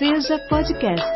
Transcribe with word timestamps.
Seja 0.00 0.38
Podcast, 0.48 1.12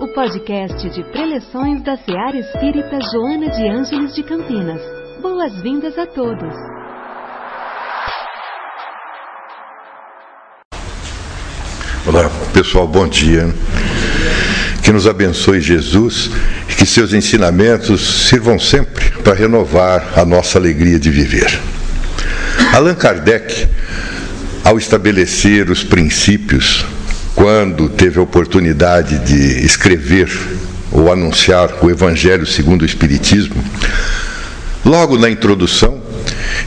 o 0.00 0.08
podcast 0.08 0.90
de 0.90 1.04
preleções 1.12 1.84
da 1.84 1.96
Seara 1.96 2.36
Espírita 2.36 2.98
Joana 3.12 3.48
de 3.48 3.68
Ângeles 3.68 4.12
de 4.12 4.24
Campinas. 4.24 4.82
Boas-vindas 5.22 5.96
a 5.96 6.04
todos. 6.04 6.52
Olá, 12.08 12.28
pessoal, 12.52 12.88
bom 12.88 13.06
dia. 13.06 13.54
Que 14.82 14.90
nos 14.90 15.06
abençoe 15.06 15.60
Jesus 15.60 16.28
e 16.68 16.74
que 16.74 16.86
seus 16.86 17.12
ensinamentos 17.12 18.28
sirvam 18.28 18.58
sempre 18.58 19.12
para 19.22 19.34
renovar 19.34 20.18
a 20.18 20.24
nossa 20.24 20.58
alegria 20.58 20.98
de 20.98 21.08
viver. 21.08 21.56
Allan 22.74 22.96
Kardec, 22.96 23.68
ao 24.64 24.76
estabelecer 24.76 25.70
os 25.70 25.84
princípios, 25.84 26.84
quando 27.34 27.88
teve 27.88 28.18
a 28.18 28.22
oportunidade 28.22 29.18
de 29.18 29.64
escrever 29.64 30.30
ou 30.92 31.12
anunciar 31.12 31.84
o 31.84 31.90
Evangelho 31.90 32.46
segundo 32.46 32.82
o 32.82 32.86
Espiritismo, 32.86 33.62
logo 34.84 35.18
na 35.18 35.28
introdução, 35.28 36.00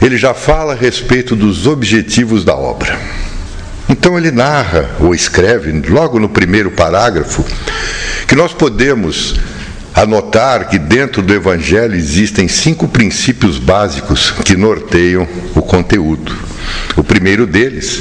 ele 0.02 0.16
já 0.18 0.34
fala 0.34 0.74
a 0.74 0.76
respeito 0.76 1.34
dos 1.34 1.66
objetivos 1.66 2.44
da 2.44 2.54
obra. 2.54 2.98
Então 3.88 4.18
ele 4.18 4.30
narra 4.30 4.90
ou 5.00 5.14
escreve, 5.14 5.72
logo 5.88 6.18
no 6.18 6.28
primeiro 6.28 6.70
parágrafo, 6.70 7.44
que 8.26 8.34
nós 8.34 8.52
podemos 8.52 9.34
anotar 9.98 10.68
que 10.68 10.78
dentro 10.78 11.22
do 11.22 11.34
Evangelho 11.34 11.96
existem 11.96 12.46
cinco 12.46 12.86
princípios 12.86 13.58
básicos 13.58 14.30
que 14.30 14.56
norteiam 14.56 15.26
o 15.56 15.62
conteúdo. 15.62 16.32
O 16.96 17.02
primeiro 17.02 17.46
deles 17.46 18.00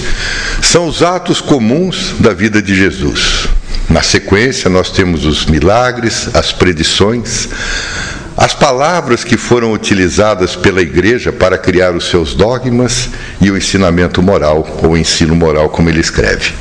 são 0.61 0.87
os 0.87 1.01
atos 1.01 1.41
comuns 1.41 2.13
da 2.19 2.33
vida 2.33 2.61
de 2.61 2.75
Jesus. 2.75 3.47
Na 3.89 4.03
sequência, 4.03 4.69
nós 4.69 4.91
temos 4.91 5.25
os 5.25 5.47
milagres, 5.47 6.29
as 6.35 6.51
predições, 6.51 7.49
as 8.35 8.53
palavras 8.53 9.23
que 9.23 9.35
foram 9.35 9.73
utilizadas 9.73 10.55
pela 10.55 10.83
igreja 10.83 11.31
para 11.31 11.57
criar 11.57 11.95
os 11.95 12.09
seus 12.09 12.35
dogmas 12.35 13.09
e 13.41 13.49
o 13.49 13.57
ensinamento 13.57 14.21
moral, 14.21 14.67
ou 14.83 14.95
ensino 14.95 15.35
moral, 15.35 15.69
como 15.69 15.89
ele 15.89 16.01
escreve. 16.01 16.53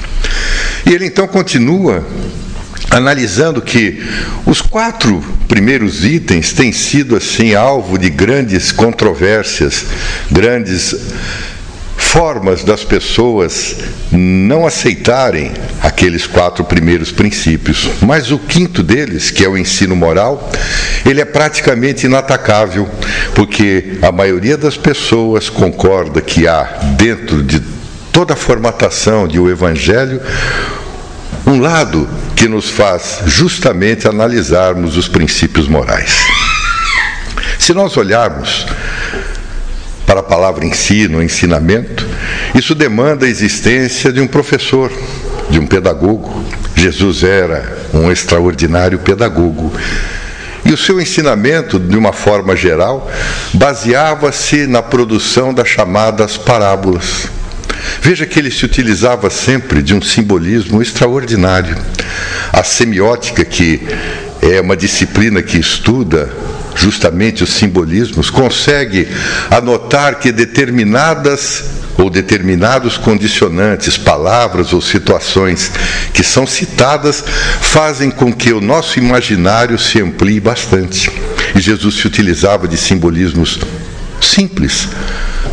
E 0.87 0.95
ele 0.95 1.05
então 1.05 1.29
continua 1.29 2.07
analisando 2.91 3.61
que 3.61 4.03
os 4.45 4.61
quatro 4.61 5.23
primeiros 5.49 6.05
itens 6.05 6.53
têm 6.53 6.73
sido 6.73 7.17
assim 7.17 7.55
alvo 7.55 7.99
de 7.99 8.11
grandes 8.11 8.73
controvérsias, 8.73 9.87
grandes 10.31 10.95
formas 11.97 12.63
das 12.63 12.85
pessoas 12.85 13.77
não 14.13 14.67
aceitarem 14.67 15.53
aqueles 15.83 16.27
quatro 16.27 16.65
primeiros 16.65 17.11
princípios. 17.11 17.91
Mas 18.01 18.31
o 18.31 18.39
quinto 18.39 18.83
deles, 18.83 19.31
que 19.31 19.45
é 19.45 19.49
o 19.49 19.57
ensino 19.57 19.97
moral, 19.97 20.51
ele 21.05 21.21
é 21.21 21.25
praticamente 21.25 22.07
inatacável, 22.07 22.89
porque 23.35 23.99
a 24.03 24.13
maioria 24.13 24.57
das 24.57 24.77
pessoas 24.77 25.51
concorda 25.51 26.21
que 26.21 26.47
há 26.47 26.63
dentro 26.97 27.43
de 27.43 27.61
toda 28.13 28.35
a 28.35 28.37
formatação 28.37 29.29
de 29.29 29.39
o 29.39 29.51
evangelho 29.51 30.21
um 31.47 31.61
lado 31.61 32.09
que 32.35 32.49
nos 32.49 32.69
faz 32.69 33.21
justamente 33.27 34.09
analisarmos 34.09 34.97
os 34.97 35.07
princípios 35.07 35.69
morais. 35.69 36.19
Se 37.59 37.73
nós 37.73 37.97
olharmos 37.97 38.67
para 40.05 40.21
a 40.21 40.25
palavra 40.25 40.65
ensino, 40.65 41.23
ensinamento, 41.23 42.07
isso 42.55 42.75
demanda 42.75 43.27
a 43.27 43.29
existência 43.29 44.13
de 44.13 44.21
um 44.21 44.27
professor, 44.27 44.93
de 45.49 45.59
um 45.59 45.67
pedagogo. 45.67 46.45
Jesus 46.75 47.23
era 47.23 47.87
um 47.95 48.11
extraordinário 48.11 48.99
pedagogo. 48.99 49.73
E 50.65 50.73
o 50.73 50.77
seu 50.77 51.01
ensinamento, 51.01 51.79
de 51.79 51.97
uma 51.97 52.13
forma 52.13 52.57
geral, 52.57 53.09
baseava-se 53.55 54.67
na 54.67 54.83
produção 54.83 55.55
das 55.55 55.69
chamadas 55.69 56.37
parábolas. 56.37 57.29
Veja 58.01 58.27
que 58.27 58.39
ele 58.39 58.51
se 58.51 58.65
utilizava 58.65 59.31
sempre 59.31 59.83
de 59.83 59.95
um 59.95 60.03
simbolismo 60.03 60.81
extraordinário. 60.81 61.77
A 62.53 62.63
semiótica, 62.63 63.45
que 63.45 63.81
é 64.43 64.61
uma 64.61 64.77
disciplina 64.77 65.43
que 65.43 65.59
estuda 65.59 66.31
justamente 66.75 67.43
os 67.43 67.51
simbolismos, 67.51 68.31
consegue 68.31 69.09
anotar 69.51 70.19
que 70.19 70.31
determinadas 70.31 71.65
ou 71.99 72.11
determinados 72.11 72.97
condicionantes, 72.99 73.97
palavras 73.97 74.73
ou 74.73 74.83
situações 74.83 75.71
que 76.13 76.23
são 76.23 76.47
citadas 76.47 77.25
fazem 77.61 78.11
com 78.11 78.33
que 78.33 78.53
o 78.53 78.61
nosso 78.61 78.99
imaginário 78.99 79.79
se 79.79 80.01
amplie 80.01 80.39
bastante. 80.39 81.11
E 81.55 81.61
Jesus 81.61 81.97
se 81.97 82.07
utilizava 82.07 82.69
de 82.69 82.77
simbolismos 82.77 83.59
simples. 84.21 84.89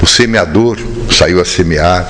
O 0.01 0.07
semeador 0.07 0.77
saiu 1.11 1.41
a 1.41 1.45
semear, 1.45 2.07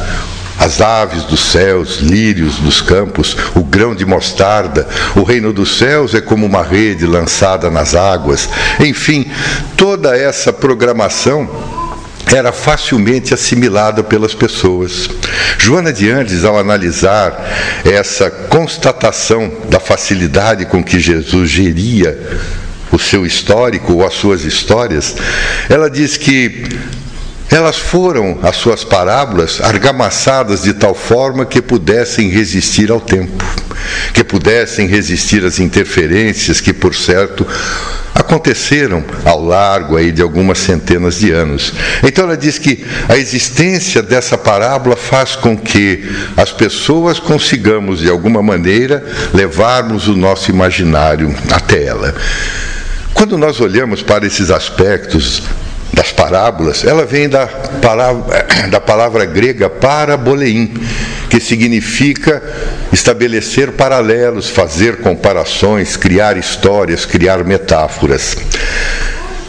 as 0.59 0.81
aves 0.81 1.23
dos 1.23 1.51
céus, 1.51 1.97
lírios 1.99 2.55
dos 2.55 2.79
campos, 2.79 3.35
o 3.55 3.63
grão 3.63 3.94
de 3.95 4.05
mostarda, 4.05 4.88
o 5.16 5.23
reino 5.23 5.51
dos 5.51 5.77
céus 5.77 6.13
é 6.13 6.22
como 6.22 6.45
uma 6.45 6.63
rede 6.63 7.05
lançada 7.05 7.69
nas 7.69 7.95
águas. 7.95 8.47
Enfim, 8.79 9.29
toda 9.75 10.16
essa 10.16 10.53
programação 10.53 11.49
era 12.33 12.51
facilmente 12.51 13.33
assimilada 13.33 14.03
pelas 14.03 14.33
pessoas. 14.33 15.09
Joana 15.57 15.91
de 15.91 16.09
Andes, 16.09 16.45
ao 16.45 16.57
analisar 16.57 17.45
essa 17.83 18.29
constatação 18.29 19.51
da 19.69 19.79
facilidade 19.79 20.66
com 20.66 20.83
que 20.83 20.99
Jesus 20.99 21.49
geria 21.49 22.39
o 22.91 22.99
seu 22.99 23.25
histórico 23.25 23.93
ou 23.93 24.05
as 24.05 24.13
suas 24.13 24.43
histórias, 24.43 25.16
ela 25.69 25.89
diz 25.89 26.16
que 26.16 26.63
elas 27.53 27.78
foram, 27.78 28.40
as 28.41 28.56
suas 28.56 28.84
parábolas, 28.84 29.62
argamassadas 29.62 30.64
de 30.64 30.74
tal 30.74 30.96
forma 30.96 31.46
que 31.46 31.62
pudessem 31.62 32.30
resistir 32.30 32.90
ao 32.90 33.00
tempo, 33.00 33.44
que 34.14 34.24
pudessem 34.24 34.88
resistir 34.88 35.46
às 35.46 35.59
interferências 35.59 36.59
que, 36.59 36.74
por 36.74 36.96
certo, 36.96 37.46
aconteceram 38.16 39.03
ao 39.25 39.44
largo 39.44 39.97
aí 39.97 40.12
de 40.12 40.22
algumas 40.22 40.59
centenas 40.59 41.19
de 41.19 41.31
anos. 41.31 41.74
Então 42.03 42.25
ela 42.25 42.38
diz 42.38 42.58
que 42.58 42.86
a 43.08 43.18
existência 43.18 44.02
dessa 44.02 44.38
parábola 44.38 44.96
faz 44.96 45.35
com 45.35 45.58
que 45.58 46.09
as 46.38 46.52
pessoas 46.52 47.20
consigamos 47.20 48.00
de 48.00 48.09
alguma 48.09 48.41
maneira 48.41 49.03
levarmos 49.34 50.08
o 50.08 50.16
nosso 50.16 50.52
imaginário 50.52 51.34
até 51.52 51.85
ela. 51.85 52.16
Quando 53.14 53.38
nós 53.38 53.59
olhamos 53.59 54.02
para 54.02 54.25
esses 54.25 54.50
aspectos 54.50 55.44
das 55.93 56.11
parábolas, 56.11 56.83
ela 56.83 57.05
vem 57.05 57.29
da 57.29 57.45
palavra, 57.45 58.47
da 58.69 58.81
palavra 58.81 59.25
grega 59.25 59.69
paraboleim, 59.69 60.73
que 61.29 61.39
significa 61.39 62.41
estabelecer 62.91 63.73
paralelos, 63.73 64.49
fazer 64.49 64.97
comparações, 64.97 65.95
criar 65.95 66.35
histórias, 66.35 67.05
criar 67.05 67.43
metáforas. 67.43 68.35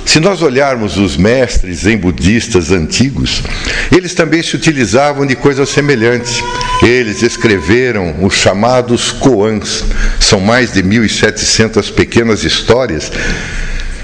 Se 0.05 0.21
nós 0.21 0.43
olharmos 0.43 0.99
os 0.99 1.17
mestres 1.17 1.79
zen 1.79 1.97
budistas 1.97 2.71
antigos, 2.71 3.43
eles 3.91 4.15
também 4.15 4.43
se 4.43 4.55
utilizavam 4.55 5.27
de 5.27 5.35
coisas 5.35 5.71
semelhantes. 5.71 6.43
Eles 6.83 7.23
escreveram 7.23 8.23
os 8.23 8.35
chamados 8.35 9.11
koans, 9.13 9.83
são 10.21 10.41
mais 10.41 10.73
de 10.73 10.83
1.700 10.83 11.93
pequenas 11.93 12.45
histórias 12.45 13.11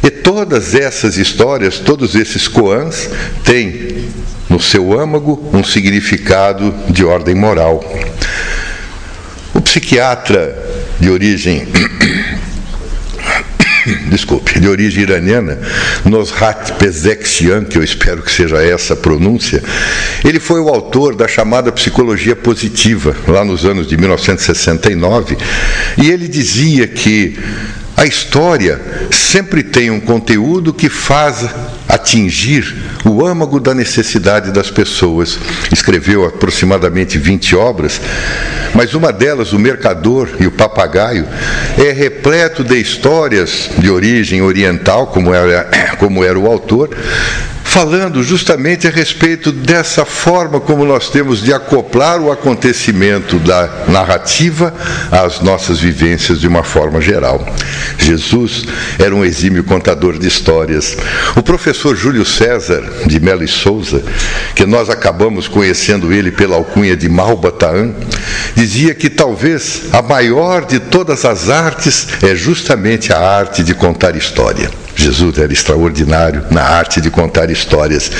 e 0.03 0.11
todas 0.11 0.75
essas 0.75 1.17
histórias, 1.17 1.79
todos 1.79 2.15
esses 2.15 2.49
koans, 2.49 3.11
têm 3.45 4.09
no 4.49 4.61
seu 4.61 4.99
âmago 4.99 5.51
um 5.53 5.63
significado 5.63 6.75
de 6.89 7.05
ordem 7.05 7.35
moral. 7.35 7.85
O 9.55 9.61
psiquiatra 9.61 10.57
de 10.99 11.11
origem 11.11 11.69
desculpe, 14.11 14.59
de 14.59 14.69
origem 14.69 15.03
iraniana, 15.03 15.59
Nosrat 16.05 16.73
Pezekshian, 16.73 17.65
que 17.65 17.79
eu 17.79 17.83
espero 17.83 18.23
que 18.23 18.31
seja 18.31 18.63
essa 18.63 18.95
a 18.95 18.97
pronúncia, 18.97 19.63
ele 20.25 20.41
foi 20.41 20.61
o 20.61 20.69
autor 20.69 21.15
da 21.15 21.29
chamada 21.29 21.73
psicologia 21.73 22.37
positiva, 22.37 23.15
lá 23.27 23.45
nos 23.45 23.65
anos 23.65 23.87
de 23.87 23.97
1969, 23.97 25.37
e 25.99 26.11
ele 26.11 26.29
dizia 26.29 26.87
que 26.87 27.39
a 28.01 28.07
história 28.07 28.81
sempre 29.11 29.63
tem 29.63 29.91
um 29.91 30.01
conteúdo 30.01 30.73
que 30.73 30.89
faz 30.89 31.45
atingir 31.87 32.75
o 33.05 33.27
âmago 33.27 33.61
da 33.61 33.75
necessidade 33.75 34.51
das 34.53 34.71
pessoas. 34.71 35.39
Escreveu 35.71 36.25
aproximadamente 36.25 37.19
20 37.19 37.55
obras, 37.57 38.01
mas 38.75 38.95
uma 38.95 39.13
delas, 39.13 39.53
O 39.53 39.59
Mercador 39.59 40.31
e 40.41 40.47
o 40.47 40.51
Papagaio, 40.51 41.29
é 41.77 41.93
repleto 41.93 42.65
de 42.65 42.81
histórias 42.81 43.69
de 43.77 43.91
origem 43.91 44.41
oriental, 44.41 45.09
como 45.09 45.35
era, 45.35 45.69
como 46.01 46.25
era 46.25 46.39
o 46.39 46.47
autor, 46.47 46.97
falando 47.71 48.21
justamente 48.25 48.89
a 48.89 48.91
respeito 48.91 49.53
dessa 49.53 50.05
forma 50.05 50.59
como 50.59 50.85
nós 50.85 51.09
temos 51.09 51.41
de 51.41 51.53
acoplar 51.53 52.21
o 52.21 52.33
acontecimento 52.33 53.39
da 53.39 53.85
narrativa 53.87 54.75
às 55.09 55.39
nossas 55.39 55.79
vivências 55.79 56.41
de 56.41 56.49
uma 56.49 56.65
forma 56.65 57.01
geral. 57.01 57.47
Jesus 57.97 58.65
era 58.99 59.15
um 59.15 59.25
exímio 59.25 59.63
contador 59.63 60.19
de 60.19 60.27
histórias. 60.27 60.97
O 61.37 61.45
professor 61.45 61.95
Júlio 61.95 62.25
César 62.25 62.83
de 63.07 63.21
Melo 63.21 63.45
e 63.45 63.49
Souza, 63.49 64.03
que 64.57 64.67
nós 64.67 64.91
acabamos 64.91 65.47
conhecendo 65.47 66.13
ele 66.13 66.33
pela 66.33 66.57
alcunha 66.57 66.97
de 66.97 67.09
Malbataan, 67.09 67.95
dizia 68.53 68.97
que 68.97 69.09
talvez 69.09 69.83
a 69.93 70.03
maior 70.03 70.67
de 70.67 70.81
todas 70.81 71.25
as 71.25 71.49
artes 71.49 72.09
é 72.21 72.35
justamente 72.35 73.13
a 73.13 73.21
arte 73.21 73.63
de 73.63 73.75
contar 73.75 74.17
história. 74.17 74.80
Jesus 75.01 75.39
era 75.39 75.53
extraordinário 75.53 76.45
na 76.51 76.63
arte 76.63 77.01
de 77.01 77.11
contar 77.11 77.51
histórias. 77.51 78.11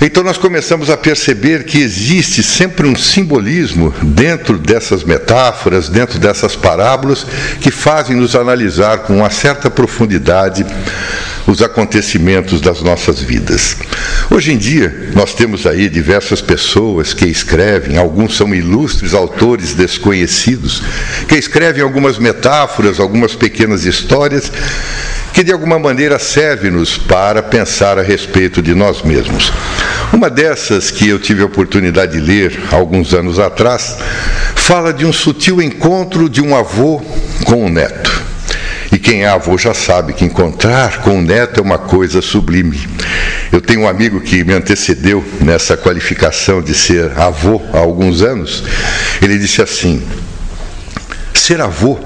Então 0.00 0.22
nós 0.22 0.38
começamos 0.38 0.88
a 0.88 0.96
perceber 0.96 1.64
que 1.64 1.78
existe 1.78 2.42
sempre 2.42 2.86
um 2.86 2.96
simbolismo 2.96 3.94
dentro 4.02 4.56
dessas 4.56 5.04
metáforas, 5.04 5.88
dentro 5.88 6.18
dessas 6.18 6.56
parábolas, 6.56 7.26
que 7.60 7.70
fazem 7.70 8.16
nos 8.16 8.34
analisar 8.34 8.98
com 8.98 9.18
uma 9.18 9.30
certa 9.30 9.68
profundidade 9.68 10.64
os 11.46 11.62
acontecimentos 11.62 12.60
das 12.60 12.82
nossas 12.82 13.20
vidas. 13.20 13.76
Hoje 14.30 14.52
em 14.52 14.58
dia, 14.58 15.10
nós 15.14 15.34
temos 15.34 15.66
aí 15.66 15.88
diversas 15.88 16.40
pessoas 16.40 17.12
que 17.12 17.26
escrevem, 17.26 17.98
alguns 17.98 18.36
são 18.36 18.54
ilustres 18.54 19.14
autores 19.14 19.74
desconhecidos, 19.74 20.82
que 21.28 21.36
escrevem 21.36 21.82
algumas 21.82 22.18
metáforas, 22.18 23.00
algumas 23.00 23.34
pequenas 23.34 23.84
histórias 23.84 24.50
que 25.32 25.44
de 25.44 25.52
alguma 25.52 25.78
maneira 25.78 26.18
serve-nos 26.18 26.98
para 26.98 27.42
pensar 27.42 27.98
a 27.98 28.02
respeito 28.02 28.60
de 28.60 28.74
nós 28.74 29.02
mesmos. 29.02 29.52
Uma 30.12 30.28
dessas 30.28 30.90
que 30.90 31.08
eu 31.08 31.18
tive 31.18 31.42
a 31.42 31.46
oportunidade 31.46 32.12
de 32.12 32.20
ler 32.20 32.60
alguns 32.72 33.14
anos 33.14 33.38
atrás 33.38 33.96
fala 34.56 34.92
de 34.92 35.06
um 35.06 35.12
sutil 35.12 35.62
encontro 35.62 36.28
de 36.28 36.40
um 36.40 36.56
avô 36.56 37.00
com 37.44 37.64
um 37.64 37.68
neto. 37.68 38.29
Quem 39.02 39.24
é 39.24 39.28
avô 39.28 39.56
já 39.56 39.74
sabe 39.74 40.12
que 40.12 40.24
encontrar 40.24 41.02
com 41.02 41.18
um 41.18 41.22
neto 41.22 41.60
é 41.60 41.62
uma 41.62 41.78
coisa 41.78 42.20
sublime. 42.20 42.80
Eu 43.50 43.60
tenho 43.60 43.80
um 43.82 43.88
amigo 43.88 44.20
que 44.20 44.44
me 44.44 44.52
antecedeu 44.52 45.24
nessa 45.40 45.76
qualificação 45.76 46.62
de 46.62 46.74
ser 46.74 47.18
avô 47.18 47.60
há 47.72 47.78
alguns 47.78 48.22
anos. 48.22 48.62
Ele 49.20 49.38
disse 49.38 49.62
assim: 49.62 50.02
ser 51.34 51.60
avô 51.60 51.98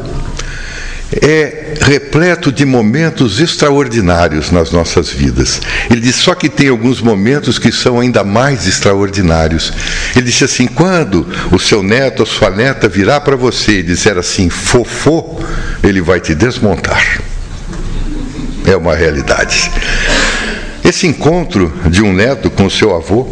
é 1.22 1.74
repleto 1.80 2.50
de 2.50 2.64
momentos 2.64 3.40
extraordinários 3.40 4.50
nas 4.50 4.70
nossas 4.70 5.10
vidas. 5.10 5.60
Ele 5.90 6.00
diz 6.00 6.16
só 6.16 6.34
que 6.34 6.48
tem 6.48 6.68
alguns 6.68 7.00
momentos 7.00 7.58
que 7.58 7.70
são 7.70 8.00
ainda 8.00 8.24
mais 8.24 8.66
extraordinários. 8.66 9.72
Ele 10.16 10.26
disse 10.26 10.44
assim: 10.44 10.66
quando 10.66 11.26
o 11.52 11.58
seu 11.58 11.82
neto 11.82 12.20
ou 12.20 12.26
sua 12.26 12.50
neta 12.50 12.88
virar 12.88 13.20
para 13.20 13.36
você 13.36 13.80
e 13.80 13.82
dizer 13.82 14.18
assim, 14.18 14.48
fofô, 14.48 15.40
ele 15.82 16.00
vai 16.00 16.20
te 16.20 16.34
desmontar. 16.34 17.20
É 18.66 18.76
uma 18.76 18.94
realidade. 18.94 19.70
Esse 20.82 21.06
encontro 21.06 21.72
de 21.86 22.02
um 22.02 22.12
neto 22.12 22.50
com 22.50 22.68
seu 22.68 22.94
avô 22.94 23.26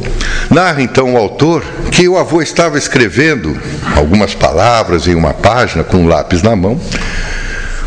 narra 0.50 0.82
então 0.82 1.14
o 1.14 1.18
autor 1.18 1.62
que 1.90 2.08
o 2.08 2.16
avô 2.16 2.40
estava 2.40 2.78
escrevendo 2.78 3.58
algumas 3.94 4.34
palavras 4.34 5.06
em 5.06 5.14
uma 5.14 5.34
página 5.34 5.84
com 5.84 5.98
um 5.98 6.08
lápis 6.08 6.42
na 6.42 6.56
mão 6.56 6.80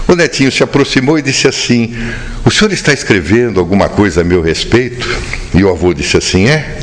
o 0.07 0.15
netinho 0.15 0.51
se 0.51 0.63
aproximou 0.63 1.17
e 1.17 1.21
disse 1.21 1.47
assim: 1.47 1.95
O 2.43 2.51
senhor 2.51 2.71
está 2.71 2.93
escrevendo 2.93 3.59
alguma 3.59 3.89
coisa 3.89 4.21
a 4.21 4.23
meu 4.23 4.41
respeito? 4.41 5.07
E 5.53 5.63
o 5.63 5.69
avô 5.69 5.93
disse 5.93 6.17
assim: 6.17 6.47
É, 6.47 6.77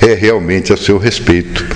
é 0.00 0.14
realmente 0.14 0.72
a 0.72 0.76
seu 0.76 0.98
respeito. 0.98 1.66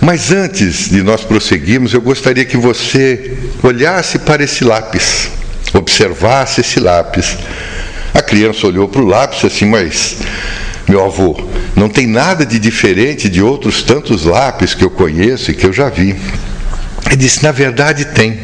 Mas 0.00 0.30
antes 0.30 0.88
de 0.88 1.02
nós 1.02 1.22
prosseguirmos, 1.22 1.92
eu 1.92 2.00
gostaria 2.00 2.44
que 2.44 2.56
você 2.56 3.34
olhasse 3.62 4.18
para 4.18 4.44
esse 4.44 4.62
lápis, 4.62 5.30
observasse 5.74 6.60
esse 6.60 6.78
lápis. 6.78 7.36
A 8.14 8.22
criança 8.22 8.66
olhou 8.66 8.88
para 8.88 9.02
o 9.02 9.06
lápis 9.06 9.44
assim, 9.44 9.66
mas 9.66 10.16
meu 10.88 11.04
avô, 11.04 11.36
não 11.74 11.88
tem 11.88 12.06
nada 12.06 12.46
de 12.46 12.58
diferente 12.58 13.28
de 13.28 13.42
outros 13.42 13.82
tantos 13.82 14.24
lápis 14.24 14.74
que 14.74 14.84
eu 14.84 14.90
conheço 14.90 15.50
e 15.50 15.54
que 15.54 15.66
eu 15.66 15.72
já 15.72 15.88
vi. 15.88 16.14
Ele 17.06 17.16
disse: 17.16 17.42
Na 17.42 17.52
verdade, 17.52 18.04
tem. 18.06 18.38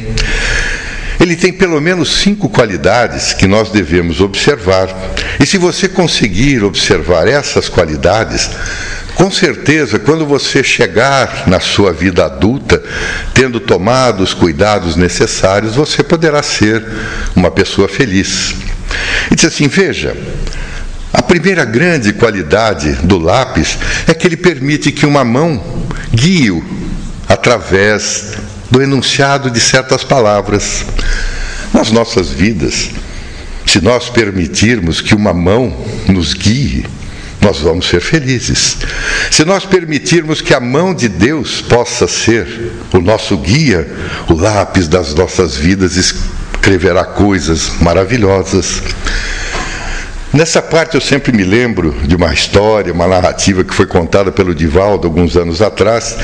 Ele 1.22 1.36
tem 1.36 1.52
pelo 1.52 1.80
menos 1.80 2.16
cinco 2.16 2.48
qualidades 2.48 3.32
que 3.32 3.46
nós 3.46 3.70
devemos 3.70 4.20
observar. 4.20 4.88
E 5.38 5.46
se 5.46 5.56
você 5.56 5.88
conseguir 5.88 6.64
observar 6.64 7.28
essas 7.28 7.68
qualidades, 7.68 8.50
com 9.14 9.30
certeza, 9.30 10.00
quando 10.00 10.26
você 10.26 10.64
chegar 10.64 11.44
na 11.46 11.60
sua 11.60 11.92
vida 11.92 12.24
adulta, 12.24 12.82
tendo 13.32 13.60
tomado 13.60 14.20
os 14.20 14.34
cuidados 14.34 14.96
necessários, 14.96 15.76
você 15.76 16.02
poderá 16.02 16.42
ser 16.42 16.84
uma 17.36 17.52
pessoa 17.52 17.86
feliz. 17.86 18.56
E 19.30 19.36
diz 19.36 19.44
assim: 19.44 19.68
veja, 19.68 20.16
a 21.12 21.22
primeira 21.22 21.64
grande 21.64 22.12
qualidade 22.14 22.94
do 23.04 23.16
lápis 23.16 23.78
é 24.08 24.12
que 24.12 24.26
ele 24.26 24.36
permite 24.36 24.90
que 24.90 25.06
uma 25.06 25.24
mão 25.24 25.62
guie-o 26.12 26.64
através 27.28 28.32
do 28.72 28.82
enunciado 28.82 29.50
de 29.50 29.60
certas 29.60 30.02
palavras. 30.02 30.86
Nas 31.74 31.90
nossas 31.90 32.30
vidas, 32.30 32.90
se 33.66 33.82
nós 33.82 34.08
permitirmos 34.08 35.02
que 35.02 35.14
uma 35.14 35.34
mão 35.34 35.76
nos 36.08 36.32
guie, 36.32 36.86
nós 37.38 37.58
vamos 37.58 37.86
ser 37.86 38.00
felizes. 38.00 38.78
Se 39.30 39.44
nós 39.44 39.66
permitirmos 39.66 40.40
que 40.40 40.54
a 40.54 40.60
mão 40.60 40.94
de 40.94 41.06
Deus 41.08 41.60
possa 41.60 42.08
ser 42.08 42.72
o 42.94 43.00
nosso 43.00 43.36
guia, 43.36 43.86
o 44.30 44.34
lápis 44.34 44.88
das 44.88 45.14
nossas 45.14 45.54
vidas 45.54 45.96
escreverá 45.96 47.04
coisas 47.04 47.72
maravilhosas. 47.78 48.82
Nessa 50.32 50.62
parte 50.62 50.94
eu 50.94 51.00
sempre 51.00 51.30
me 51.30 51.44
lembro 51.44 51.94
de 52.04 52.16
uma 52.16 52.32
história, 52.32 52.90
uma 52.90 53.06
narrativa 53.06 53.62
que 53.62 53.74
foi 53.74 53.84
contada 53.84 54.32
pelo 54.32 54.54
Divaldo 54.54 55.06
alguns 55.06 55.36
anos 55.36 55.60
atrás, 55.60 56.16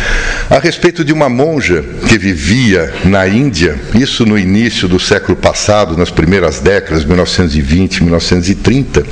a 0.49 0.59
respeito 0.59 1.05
de 1.05 1.13
uma 1.13 1.29
monja 1.29 1.85
que 2.09 2.17
vivia 2.17 2.95
na 3.05 3.29
Índia, 3.29 3.79
isso 3.95 4.25
no 4.25 4.39
início 4.39 4.89
do 4.89 4.99
século 4.99 5.37
passado, 5.37 5.95
nas 5.95 6.11
primeiras 6.11 6.59
décadas, 6.59 7.05
1920, 7.05 8.03
1930. 8.03 9.05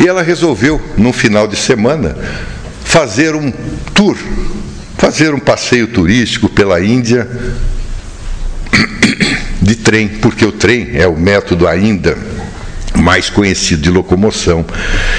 E 0.00 0.08
ela 0.08 0.22
resolveu, 0.22 0.80
num 0.96 1.12
final 1.12 1.46
de 1.46 1.54
semana, 1.54 2.16
fazer 2.82 3.36
um 3.36 3.52
tour, 3.94 4.16
fazer 4.98 5.32
um 5.32 5.38
passeio 5.38 5.86
turístico 5.86 6.48
pela 6.48 6.80
Índia 6.84 7.28
de 9.62 9.76
trem, 9.76 10.08
porque 10.08 10.44
o 10.44 10.50
trem 10.50 10.90
é 10.94 11.06
o 11.06 11.16
método 11.16 11.68
ainda 11.68 12.29
mais 13.00 13.30
conhecido 13.30 13.82
de 13.82 13.90
locomoção 13.90 14.64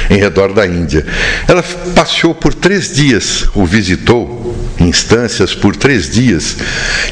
em 0.10 0.18
redor 0.18 0.54
da 0.54 0.66
Índia. 0.66 1.06
Ela 1.48 1.64
passeou 1.96 2.34
por 2.34 2.54
três 2.54 2.94
dias, 2.94 3.48
o 3.54 3.66
visitou 3.66 4.40
instâncias 4.80 5.54
por 5.54 5.76
três 5.76 6.10
dias, 6.10 6.58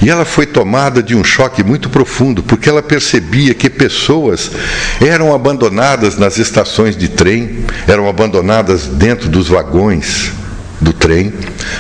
e 0.02 0.10
ela 0.10 0.26
foi 0.26 0.46
tomada 0.46 1.04
de 1.04 1.16
um 1.16 1.24
choque 1.24 1.64
muito 1.64 1.90
profundo, 1.90 2.42
porque 2.42 2.68
ela 2.68 2.82
percebia 2.82 3.54
que 3.54 3.70
pessoas 3.70 4.52
eram 5.00 5.34
abandonadas 5.34 6.18
nas 6.18 6.38
estações 6.38 6.98
de 6.98 7.08
trem, 7.08 7.66
eram 7.88 8.08
abandonadas 8.10 8.86
dentro 8.86 9.30
dos 9.30 9.48
vagões 9.48 10.32
do 10.80 10.94
trem 10.94 11.34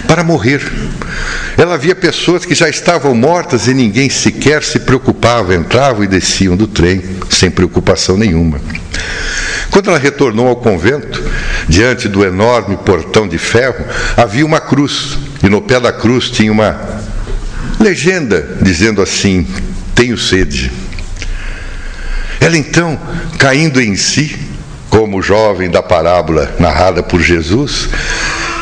para 0.07 0.23
morrer. 0.23 0.61
Ela 1.57 1.77
via 1.77 1.95
pessoas 1.95 2.45
que 2.45 2.55
já 2.55 2.69
estavam 2.69 3.13
mortas 3.15 3.67
e 3.67 3.73
ninguém 3.73 4.09
sequer 4.09 4.63
se 4.63 4.79
preocupava, 4.79 5.55
entravam 5.55 6.03
e 6.03 6.07
desciam 6.07 6.55
do 6.55 6.67
trem 6.67 7.01
sem 7.29 7.49
preocupação 7.49 8.17
nenhuma. 8.17 8.59
Quando 9.71 9.89
ela 9.89 9.99
retornou 9.99 10.47
ao 10.47 10.55
convento, 10.55 11.23
diante 11.67 12.07
do 12.07 12.25
enorme 12.25 12.77
portão 12.77 13.27
de 13.27 13.37
ferro, 13.37 13.85
havia 14.17 14.45
uma 14.45 14.59
cruz, 14.59 15.17
e 15.43 15.49
no 15.49 15.61
pé 15.61 15.79
da 15.79 15.91
cruz 15.91 16.29
tinha 16.29 16.51
uma 16.51 16.79
legenda 17.79 18.57
dizendo 18.61 19.01
assim: 19.01 19.47
Tenho 19.93 20.17
sede. 20.17 20.71
Ela 22.41 22.57
então, 22.57 22.99
caindo 23.37 23.81
em 23.81 23.95
si, 23.95 24.39
como 24.89 25.21
jovem 25.21 25.69
da 25.69 25.83
parábola 25.83 26.55
narrada 26.57 27.03
por 27.03 27.21
Jesus, 27.21 27.89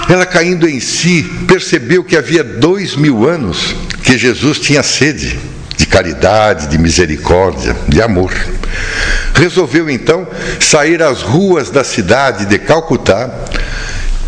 ela 0.09 0.25
caindo 0.25 0.67
em 0.67 0.79
si, 0.79 1.23
percebeu 1.47 2.03
que 2.03 2.15
havia 2.15 2.43
dois 2.43 2.95
mil 2.95 3.27
anos 3.27 3.75
que 4.03 4.17
Jesus 4.17 4.59
tinha 4.59 4.81
sede 4.81 5.37
de 5.75 5.85
caridade, 5.85 6.67
de 6.67 6.77
misericórdia, 6.77 7.75
de 7.87 8.01
amor. 8.01 8.33
Resolveu 9.33 9.89
então 9.89 10.27
sair 10.59 11.03
às 11.03 11.21
ruas 11.21 11.69
da 11.69 11.83
cidade 11.83 12.45
de 12.45 12.57
Calcutá, 12.57 13.29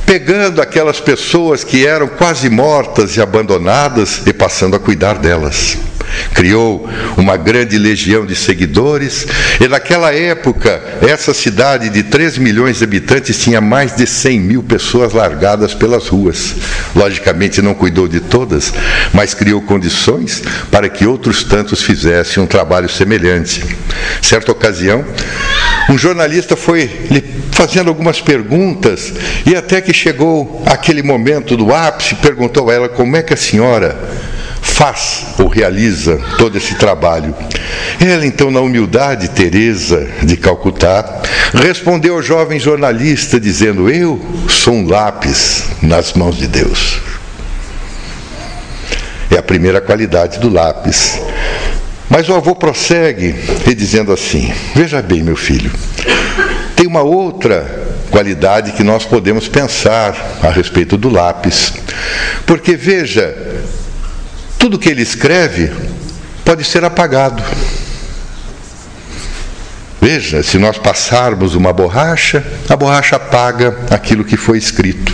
pegando 0.05 0.61
aquelas 0.61 0.99
pessoas 0.99 1.63
que 1.63 1.85
eram 1.85 2.07
quase 2.07 2.49
mortas 2.49 3.15
e 3.15 3.21
abandonadas 3.21 4.21
e 4.25 4.33
passando 4.33 4.75
a 4.75 4.79
cuidar 4.79 5.17
delas. 5.17 5.77
Criou 6.33 6.89
uma 7.17 7.37
grande 7.37 7.77
legião 7.77 8.25
de 8.25 8.35
seguidores, 8.35 9.25
e 9.59 9.67
naquela 9.67 10.13
época, 10.13 10.81
essa 11.01 11.33
cidade 11.33 11.89
de 11.89 12.03
3 12.03 12.37
milhões 12.37 12.77
de 12.77 12.83
habitantes 12.83 13.39
tinha 13.39 13.61
mais 13.61 13.95
de 13.95 14.05
100 14.05 14.39
mil 14.39 14.63
pessoas 14.63 15.13
largadas 15.13 15.73
pelas 15.73 16.07
ruas. 16.07 16.55
Logicamente, 16.95 17.61
não 17.61 17.73
cuidou 17.73 18.07
de 18.07 18.19
todas, 18.19 18.73
mas 19.13 19.33
criou 19.33 19.61
condições 19.61 20.41
para 20.71 20.89
que 20.89 21.05
outros 21.05 21.43
tantos 21.43 21.81
fizessem 21.81 22.41
um 22.41 22.47
trabalho 22.47 22.89
semelhante. 22.89 23.63
Certa 24.21 24.51
ocasião, 24.51 25.05
um 25.89 25.97
jornalista 25.97 26.55
foi 26.55 27.07
lhe 27.09 27.23
fazendo 27.51 27.89
algumas 27.89 28.21
perguntas 28.21 29.11
e 29.45 29.55
até 29.55 29.81
que 29.81 29.91
chegou 29.91 30.63
aquele 30.65 31.03
momento 31.03 31.57
do 31.57 31.73
ápice, 31.73 32.15
perguntou 32.15 32.69
a 32.69 32.73
ela 32.73 32.89
como 32.89 33.17
é 33.17 33.21
que 33.21 33.33
a 33.33 33.37
senhora 33.37 33.97
faz 34.79 35.25
ou 35.37 35.49
realiza 35.49 36.17
todo 36.37 36.57
esse 36.57 36.75
trabalho. 36.75 37.35
Ela, 37.99 38.25
então, 38.25 38.49
na 38.49 38.61
humildade, 38.61 39.27
Teresa 39.27 40.07
de 40.23 40.37
Calcutá, 40.37 41.21
respondeu 41.53 42.15
ao 42.15 42.23
jovem 42.23 42.57
jornalista 42.57 43.37
dizendo: 43.37 43.89
Eu 43.89 44.25
sou 44.47 44.73
um 44.73 44.87
lápis 44.87 45.65
nas 45.81 46.13
mãos 46.13 46.37
de 46.37 46.47
Deus. 46.47 47.01
É 49.29 49.37
a 49.37 49.43
primeira 49.43 49.81
qualidade 49.81 50.39
do 50.39 50.49
lápis. 50.49 51.19
Mas 52.09 52.29
o 52.29 52.33
avô 52.33 52.55
prossegue 52.55 53.35
e 53.67 53.75
dizendo 53.75 54.13
assim: 54.13 54.49
Veja 54.73 55.01
bem, 55.01 55.21
meu 55.21 55.35
filho, 55.35 55.71
tem 56.77 56.87
uma 56.87 57.01
outra 57.01 57.89
qualidade 58.09 58.71
que 58.71 58.83
nós 58.83 59.03
podemos 59.03 59.49
pensar 59.49 60.39
a 60.41 60.49
respeito 60.49 60.95
do 60.95 61.09
lápis. 61.09 61.73
Porque 62.45 62.77
veja, 62.77 63.35
tudo 64.59 64.77
que 64.77 64.89
ele 64.89 65.01
escreve 65.01 65.71
pode 66.43 66.65
ser 66.65 66.83
apagado. 66.83 67.41
Veja, 70.01 70.43
se 70.43 70.57
nós 70.57 70.77
passarmos 70.77 71.55
uma 71.55 71.71
borracha, 71.71 72.45
a 72.67 72.75
borracha 72.75 73.15
apaga 73.15 73.77
aquilo 73.89 74.25
que 74.25 74.35
foi 74.37 74.57
escrito. 74.57 75.13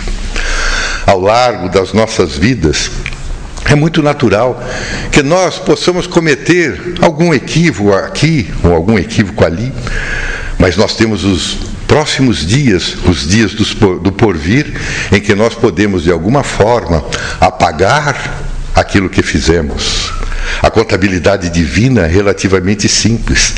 Ao 1.06 1.20
largo 1.20 1.68
das 1.68 1.92
nossas 1.92 2.36
vidas, 2.36 2.90
é 3.64 3.74
muito 3.74 4.02
natural 4.02 4.62
que 5.12 5.22
nós 5.22 5.58
possamos 5.58 6.06
cometer 6.06 6.94
algum 7.00 7.32
equívoco 7.32 7.92
aqui 7.92 8.52
ou 8.64 8.72
algum 8.72 8.98
equívoco 8.98 9.44
ali, 9.44 9.72
mas 10.58 10.76
nós 10.76 10.96
temos 10.96 11.24
os 11.24 11.58
próximos 11.86 12.44
dias, 12.44 12.96
os 13.04 13.28
dias 13.28 13.52
do 13.54 14.12
porvir, 14.12 14.72
em 15.12 15.20
que 15.20 15.34
nós 15.34 15.54
podemos 15.54 16.02
de 16.02 16.10
alguma 16.10 16.42
forma 16.42 17.04
apagar 17.40 18.45
aquilo 18.76 19.08
que 19.08 19.22
fizemos. 19.22 20.12
A 20.62 20.70
contabilidade 20.70 21.48
divina 21.48 22.02
é 22.02 22.06
relativamente 22.06 22.88
simples. 22.88 23.54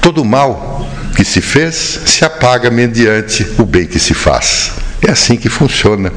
Todo 0.00 0.24
mal 0.24 0.88
que 1.14 1.24
se 1.24 1.40
fez 1.40 2.00
se 2.06 2.24
apaga 2.24 2.70
mediante 2.70 3.46
o 3.58 3.64
bem 3.64 3.86
que 3.86 3.98
se 3.98 4.14
faz. 4.14 4.72
É 5.06 5.10
assim 5.10 5.36
que 5.36 5.48
funciona. 5.48 6.10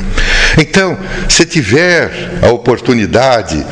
Então, 0.57 0.97
se 1.27 1.45
tiver 1.45 2.39
a 2.41 2.47
oportunidade 2.47 3.65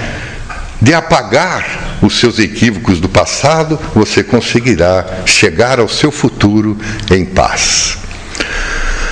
de 0.82 0.94
apagar 0.94 1.98
os 2.02 2.20
seus 2.20 2.38
equívocos 2.38 3.00
do 3.00 3.10
passado, 3.10 3.80
você 3.96 4.24
conseguirá 4.24 5.24
chegar 5.26 5.80
ao 5.80 5.88
seu 5.88 6.12
futuro 6.12 6.78
em 7.10 7.26
paz. 7.26 7.98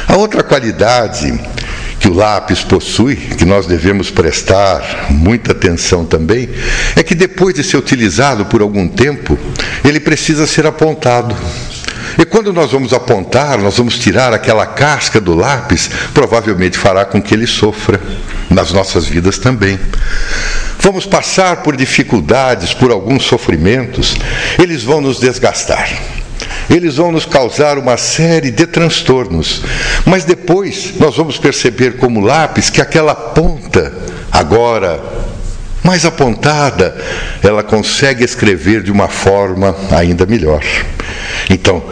A 0.08 0.16
outra 0.16 0.44
qualidade 0.44 1.40
que 2.06 2.12
o 2.12 2.14
lápis 2.14 2.62
possui, 2.62 3.16
que 3.16 3.46
nós 3.46 3.66
devemos 3.66 4.12
prestar 4.12 5.08
muita 5.10 5.54
atenção 5.54 6.06
também, 6.06 6.48
é 6.96 7.02
que 7.02 7.16
depois 7.16 7.56
de 7.56 7.64
ser 7.64 7.78
utilizado 7.78 8.46
por 8.46 8.62
algum 8.62 8.88
tempo, 8.88 9.36
ele 9.84 10.00
precisa 10.00 10.46
ser 10.46 10.68
apontado. 10.68 11.36
E 12.20 12.24
quando 12.24 12.54
nós 12.54 12.72
vamos 12.72 12.94
apontar, 12.94 13.58
nós 13.58 13.78
vamos 13.78 13.98
tirar 13.98 14.34
aquela 14.34 14.68
casca 14.68 15.20
do 15.20 15.34
lápis, 15.34 15.90
provavelmente 16.14 16.78
fará 16.78 17.06
com 17.06 17.20
que 17.20 17.34
ele 17.34 17.48
sofra 17.48 18.00
nas 18.52 18.72
nossas 18.72 19.08
vidas 19.08 19.40
também. 19.40 19.80
Vamos 20.82 21.08
passar 21.08 21.64
por 21.64 21.76
dificuldades, 21.76 22.72
por 22.72 22.92
alguns 22.92 23.24
sofrimentos, 23.24 24.16
eles 24.60 24.84
vão 24.84 25.02
nos 25.02 25.20
desgastar 25.20 25.90
eles 26.70 26.96
vão 26.98 27.12
nos 27.12 27.26
causar 27.26 27.78
uma 27.78 27.98
série 27.98 28.52
de 28.52 28.66
transtornos. 28.66 29.62
Mas 30.06 30.24
depois 30.24 30.94
nós 31.00 31.16
vamos 31.16 31.38
perceber 31.38 31.98
como 31.98 32.22
lápis 32.22 32.70
que 32.70 32.82
aquela 32.82 33.16
ponta, 33.16 33.94
agora 34.32 35.02
mais 35.84 36.04
apontada, 36.04 36.98
ela 37.44 37.62
consegue 37.62 38.24
escrever 38.24 38.82
de 38.82 38.92
uma 38.92 39.08
forma 39.08 39.76
ainda 39.92 40.26
melhor. 40.26 40.64
Então, 41.48 41.84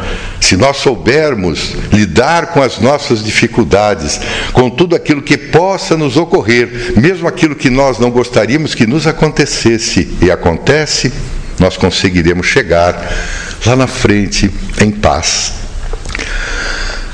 se 0.42 0.58
nós 0.58 0.78
soubermos 0.78 1.74
lidar 1.92 2.48
com 2.48 2.62
as 2.62 2.80
nossas 2.80 3.24
dificuldades, 3.24 4.20
com 4.52 4.68
tudo 4.68 4.96
aquilo 4.96 5.22
que 5.22 5.38
possa 5.38 5.96
nos 5.96 6.18
ocorrer, 6.18 6.94
mesmo 6.98 7.28
aquilo 7.28 7.56
que 7.56 7.70
nós 7.70 8.00
não 8.00 8.10
gostaríamos 8.10 8.74
que 8.74 8.88
nos 8.88 9.06
acontecesse 9.06 10.18
e 10.22 10.32
acontece, 10.32 11.14
nós 11.60 11.78
conseguiremos 11.78 12.48
chegar 12.48 12.96
lá 13.66 13.76
na 13.76 13.88
frente 13.88 14.52
em 14.82 14.92
paz. 14.92 15.54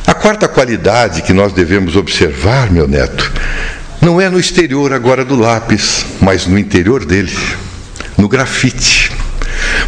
A 0.06 0.14
quarta 0.14 0.48
qualidade 0.48 1.22
que 1.22 1.34
nós 1.34 1.54
devemos 1.54 1.96
observar, 1.96 2.72
meu 2.72 2.88
neto, 2.88 3.32
não 4.02 4.20
é 4.20 4.30
no 4.30 4.40
exterior 4.40 4.94
agora 4.94 5.24
do 5.24 5.36
lápis, 5.36 6.06
mas 6.20 6.48
no 6.48 6.58
interior 6.58 7.06
dele, 7.06 7.38
no 8.18 8.28
grafite. 8.28 9.12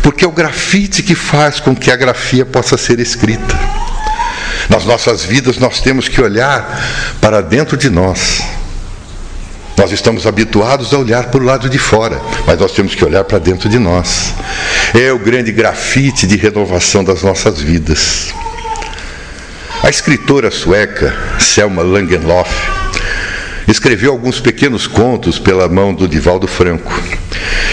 Porque 0.03 0.23
é 0.23 0.27
o 0.27 0.31
grafite 0.31 1.01
que 1.01 1.15
faz 1.15 1.59
com 1.59 1.75
que 1.75 1.89
a 1.89 1.95
grafia 1.95 2.45
possa 2.45 2.77
ser 2.77 2.99
escrita. 2.99 3.57
Nas 4.69 4.85
nossas 4.85 5.23
vidas 5.23 5.57
nós 5.57 5.81
temos 5.81 6.07
que 6.07 6.21
olhar 6.21 7.17
para 7.19 7.41
dentro 7.41 7.75
de 7.75 7.89
nós 7.89 8.41
nós 9.81 9.91
estamos 9.91 10.27
habituados 10.27 10.93
a 10.93 10.99
olhar 10.99 11.31
para 11.31 11.41
o 11.41 11.43
lado 11.43 11.67
de 11.67 11.79
fora, 11.79 12.21
mas 12.45 12.59
nós 12.59 12.71
temos 12.71 12.93
que 12.93 13.03
olhar 13.03 13.23
para 13.23 13.39
dentro 13.39 13.67
de 13.67 13.79
nós. 13.79 14.31
É 14.93 15.11
o 15.11 15.17
grande 15.17 15.51
grafite 15.51 16.27
de 16.27 16.37
renovação 16.37 17.03
das 17.03 17.23
nossas 17.23 17.59
vidas. 17.59 18.31
A 19.81 19.89
escritora 19.89 20.51
sueca 20.51 21.17
Selma 21.39 21.81
Langenlof 21.81 22.51
escreveu 23.67 24.11
alguns 24.11 24.39
pequenos 24.39 24.85
contos 24.85 25.39
pela 25.39 25.67
mão 25.67 25.95
do 25.95 26.07
Divaldo 26.07 26.47
Franco. 26.47 26.93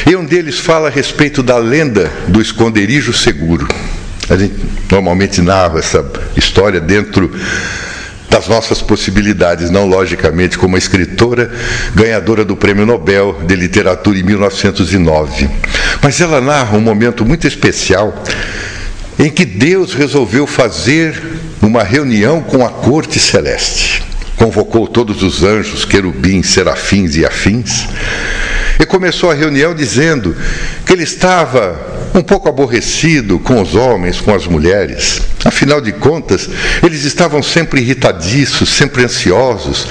E 0.06 0.16
um 0.16 0.24
deles 0.24 0.58
fala 0.58 0.88
a 0.88 0.90
respeito 0.90 1.42
da 1.42 1.58
lenda 1.58 2.10
do 2.26 2.40
esconderijo 2.40 3.12
seguro. 3.12 3.68
A 4.30 4.36
gente 4.38 4.54
normalmente 4.90 5.42
narra 5.42 5.78
essa 5.78 6.02
história 6.34 6.80
dentro 6.80 7.30
das 8.28 8.46
nossas 8.46 8.82
possibilidades, 8.82 9.70
não 9.70 9.86
logicamente 9.86 10.58
como 10.58 10.76
escritora, 10.76 11.50
ganhadora 11.94 12.44
do 12.44 12.56
Prêmio 12.56 12.84
Nobel 12.84 13.40
de 13.46 13.54
Literatura 13.54 14.18
em 14.18 14.22
1909. 14.22 15.48
Mas 16.02 16.20
ela 16.20 16.40
narra 16.40 16.76
um 16.76 16.80
momento 16.80 17.24
muito 17.24 17.46
especial 17.46 18.22
em 19.18 19.30
que 19.30 19.44
Deus 19.44 19.94
resolveu 19.94 20.46
fazer 20.46 21.20
uma 21.60 21.82
reunião 21.82 22.40
com 22.40 22.64
a 22.64 22.68
corte 22.68 23.18
celeste. 23.18 24.02
Convocou 24.36 24.86
todos 24.86 25.22
os 25.22 25.42
anjos, 25.42 25.84
querubins, 25.84 26.50
serafins 26.50 27.16
e 27.16 27.26
afins, 27.26 27.88
e 28.78 28.86
começou 28.86 29.30
a 29.30 29.34
reunião 29.34 29.74
dizendo 29.74 30.36
que 30.86 30.92
ele 30.92 31.02
estava 31.02 31.76
um 32.14 32.22
pouco 32.22 32.48
aborrecido 32.48 33.40
com 33.40 33.60
os 33.60 33.74
homens, 33.74 34.20
com 34.20 34.32
as 34.32 34.46
mulheres. 34.46 35.22
Afinal 35.58 35.80
de 35.80 35.90
contas, 35.90 36.48
eles 36.84 37.02
estavam 37.02 37.42
sempre 37.42 37.80
irritadiços, 37.80 38.68
sempre 38.68 39.04
ansiosos. 39.04 39.88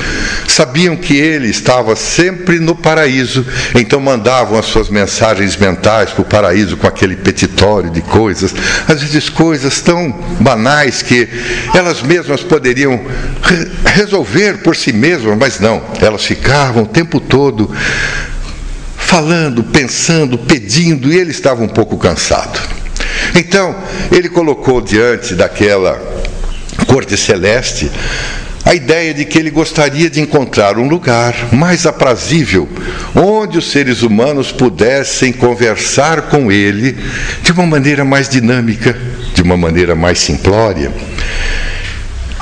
Sabiam 0.48 0.96
que 0.96 1.18
ele 1.18 1.50
estava 1.50 1.94
sempre 1.94 2.58
no 2.58 2.74
paraíso, 2.74 3.46
então 3.76 4.00
mandavam 4.00 4.58
as 4.58 4.66
suas 4.66 4.88
mensagens 4.88 5.58
mentais 5.58 6.12
para 6.12 6.22
o 6.22 6.26
paraíso 6.26 6.78
com 6.78 6.88
aquele 6.88 7.18
petitório 7.18 7.90
de 7.90 8.00
coisas, 8.00 8.56
às 8.88 9.02
vezes 9.02 9.28
coisas 9.28 9.82
tão 9.82 10.10
banais 10.40 11.02
que 11.02 11.28
elas 11.76 12.02
mesmas 12.02 12.42
poderiam 12.42 13.02
re 13.44 13.68
resolver 13.94 14.60
por 14.60 14.74
si 14.74 14.94
mesmas, 14.94 15.38
mas 15.38 15.60
não, 15.60 15.84
elas 16.00 16.24
ficavam 16.24 16.84
o 16.84 16.88
tempo 16.88 17.20
todo 17.20 17.70
falando, 18.96 19.66
pensando, 19.66 20.38
pedindo, 20.38 21.12
e 21.12 21.18
ele 21.18 21.32
estava 21.32 21.62
um 21.62 21.68
pouco 21.68 21.98
cansado. 21.98 22.77
Então, 23.36 23.76
ele 24.12 24.30
colocou 24.30 24.82
diante 24.82 25.36
daquela 25.36 26.02
corte 26.88 27.18
celeste 27.18 27.92
a 28.68 28.76
ideia 28.76 29.14
de 29.14 29.24
que 29.24 29.40
ele 29.40 29.50
gostaria 29.50 30.10
de 30.10 30.20
encontrar 30.20 30.78
um 30.78 30.90
lugar 30.90 31.54
mais 31.54 31.86
aprazível, 31.86 32.68
onde 33.16 33.58
os 33.58 33.72
seres 33.72 34.02
humanos 34.02 34.52
pudessem 34.52 35.32
conversar 35.32 36.24
com 36.24 36.52
ele 36.52 36.98
de 37.42 37.54
uma 37.54 37.66
maneira 37.66 38.04
mais 38.04 38.28
dinâmica, 38.28 38.94
de 39.34 39.42
uma 39.42 39.56
maneira 39.56 39.96
mais 39.96 40.20
simplória. 40.20 40.92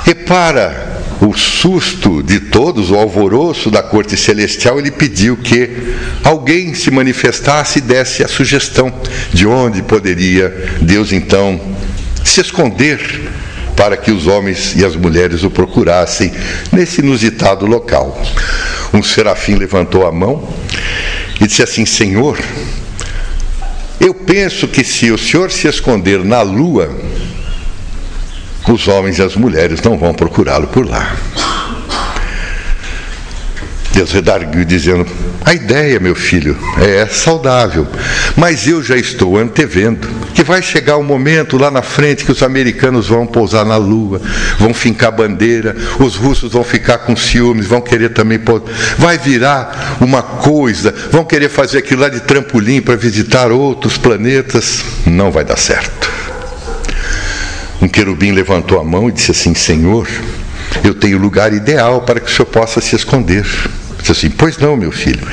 E 0.04 0.14
para 0.16 0.95
o 1.20 1.34
susto 1.34 2.22
de 2.22 2.40
todos, 2.40 2.90
o 2.90 2.96
alvoroço 2.96 3.70
da 3.70 3.82
corte 3.82 4.16
celestial, 4.16 4.78
ele 4.78 4.90
pediu 4.90 5.36
que 5.36 5.70
alguém 6.22 6.74
se 6.74 6.90
manifestasse 6.90 7.78
e 7.78 7.82
desse 7.82 8.22
a 8.22 8.28
sugestão 8.28 8.92
de 9.32 9.46
onde 9.46 9.82
poderia 9.82 10.48
Deus 10.80 11.12
então 11.12 11.60
se 12.24 12.40
esconder 12.40 13.00
para 13.76 13.96
que 13.96 14.10
os 14.10 14.26
homens 14.26 14.74
e 14.74 14.84
as 14.84 14.96
mulheres 14.96 15.42
o 15.42 15.50
procurassem 15.50 16.32
nesse 16.72 17.00
inusitado 17.00 17.66
local. 17.66 18.20
Um 18.92 19.02
serafim 19.02 19.54
levantou 19.54 20.06
a 20.06 20.12
mão 20.12 20.48
e 21.40 21.46
disse 21.46 21.62
assim: 21.62 21.84
Senhor, 21.84 22.38
eu 24.00 24.14
penso 24.14 24.66
que 24.66 24.82
se 24.82 25.10
o 25.10 25.18
Senhor 25.18 25.50
se 25.50 25.68
esconder 25.68 26.24
na 26.24 26.42
lua, 26.42 26.94
os 28.72 28.88
homens 28.88 29.18
e 29.18 29.22
as 29.22 29.36
mulheres 29.36 29.80
não 29.82 29.98
vão 29.98 30.14
procurá-lo 30.14 30.66
por 30.66 30.88
lá. 30.88 31.16
Deus 33.96 34.12
redarguiu 34.12 34.62
dizendo: 34.62 35.06
A 35.42 35.54
ideia, 35.54 35.98
meu 35.98 36.14
filho, 36.14 36.54
é 36.78 37.06
saudável, 37.06 37.86
mas 38.36 38.68
eu 38.68 38.82
já 38.82 38.94
estou 38.94 39.38
antevendo 39.38 40.06
que 40.34 40.44
vai 40.44 40.60
chegar 40.60 40.98
um 40.98 41.02
momento 41.02 41.56
lá 41.56 41.70
na 41.70 41.80
frente 41.80 42.22
que 42.22 42.30
os 42.30 42.42
americanos 42.42 43.08
vão 43.08 43.26
pousar 43.26 43.64
na 43.64 43.78
lua, 43.78 44.20
vão 44.58 44.74
fincar 44.74 45.10
bandeira, 45.10 45.74
os 45.98 46.14
russos 46.14 46.52
vão 46.52 46.62
ficar 46.62 46.98
com 46.98 47.16
ciúmes, 47.16 47.66
vão 47.66 47.80
querer 47.80 48.10
também 48.10 48.38
pousar. 48.38 48.68
Vai 48.98 49.16
virar 49.16 49.96
uma 49.98 50.22
coisa, 50.22 50.94
vão 51.10 51.24
querer 51.24 51.48
fazer 51.48 51.78
aquilo 51.78 52.02
lá 52.02 52.10
de 52.10 52.20
trampolim 52.20 52.82
para 52.82 52.96
visitar 52.96 53.50
outros 53.50 53.96
planetas. 53.96 54.84
Não 55.06 55.30
vai 55.30 55.42
dar 55.42 55.56
certo. 55.56 56.15
Um 57.80 57.88
querubim 57.88 58.32
levantou 58.32 58.80
a 58.80 58.84
mão 58.84 59.08
e 59.08 59.12
disse 59.12 59.30
assim: 59.30 59.54
Senhor, 59.54 60.08
eu 60.82 60.94
tenho 60.94 61.18
lugar 61.18 61.52
ideal 61.52 62.02
para 62.02 62.20
que 62.20 62.30
o 62.30 62.34
senhor 62.34 62.46
possa 62.46 62.80
se 62.80 62.96
esconder. 62.96 63.46
Disse 63.98 64.12
assim: 64.12 64.30
Pois 64.30 64.58
não, 64.58 64.76
meu 64.76 64.92
filho. 64.92 65.26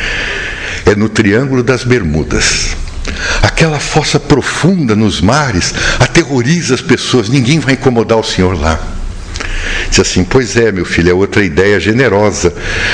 É 0.86 0.96
no 0.96 1.08
Triângulo 1.08 1.64
das 1.64 1.84
Bermudas. 1.84 2.76
Aquela 3.42 3.80
fossa 3.80 4.20
profunda 4.20 4.96
nos 4.96 5.22
mares 5.22 5.74
aterroriza 6.00 6.76
as 6.76 6.82
pessoas, 6.82 7.30
ninguém 7.30 7.60
vai 7.60 7.74
incomodar 7.74 8.18
o 8.18 8.24
senhor 8.24 8.60
lá. 8.60 8.80
Disse 9.90 10.02
assim: 10.02 10.24
Pois 10.24 10.56
é, 10.56 10.72
meu 10.72 10.86
filho, 10.86 11.12
é 11.12 11.14
outra 11.14 11.44
ideia 11.44 11.80
generosa. 11.80 12.54